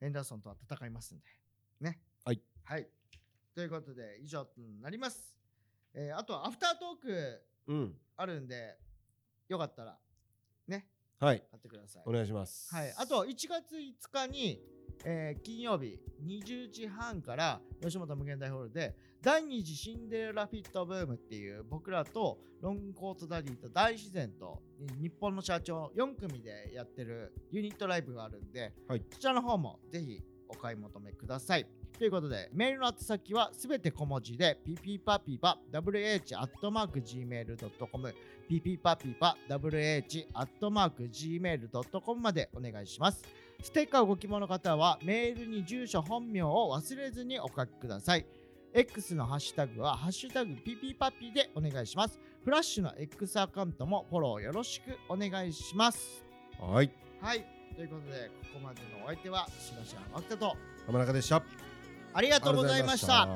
[0.00, 1.24] ヘンダーソンとは戦いますんで。
[1.80, 2.00] ね。
[2.24, 2.40] はい。
[2.64, 2.88] はい。
[3.54, 5.33] ということで、以上となります。
[5.94, 7.94] えーあとはアフタートークうん。
[8.16, 8.76] あるんで、
[9.48, 9.98] よかったら、
[10.68, 10.86] ね、
[11.18, 11.42] はい。
[11.50, 12.02] 買ってください。
[12.06, 12.74] お願いします。
[12.74, 14.60] はい、あと1月5日に、
[15.04, 24.62] えー金曜日20時半から吉本無限大ホールで第二次シンデレラフィットブームっていう僕らとロングコートダディと大自然と
[25.00, 29.02] 日本の社長4組でやってるユニットライブがあるんで、はい。
[29.10, 31.66] そちらの方もぜひお買い求めください。
[31.98, 36.34] ということで、メールの宛先はすべて小文字で、ピピパピパ wh.gmail.com、
[38.48, 40.90] ピピパピパ wh.gmail.com
[42.20, 43.22] までお願いします。
[43.62, 48.26] ステッカーをご希望の方は、メールに住所、本名を忘れずにお書きください。
[48.72, 52.18] X のハッシュタグは、ハッシュタグピピパピでお願いします。
[52.44, 56.24] フラッシュの X アカウントもフォローよろしくお願いします。
[56.58, 56.90] はい
[57.20, 57.46] はい。
[57.76, 61.73] ということで、ここまでのお相手は、しばしばマキタと、浜中でした。
[62.14, 63.28] ありがとうございました。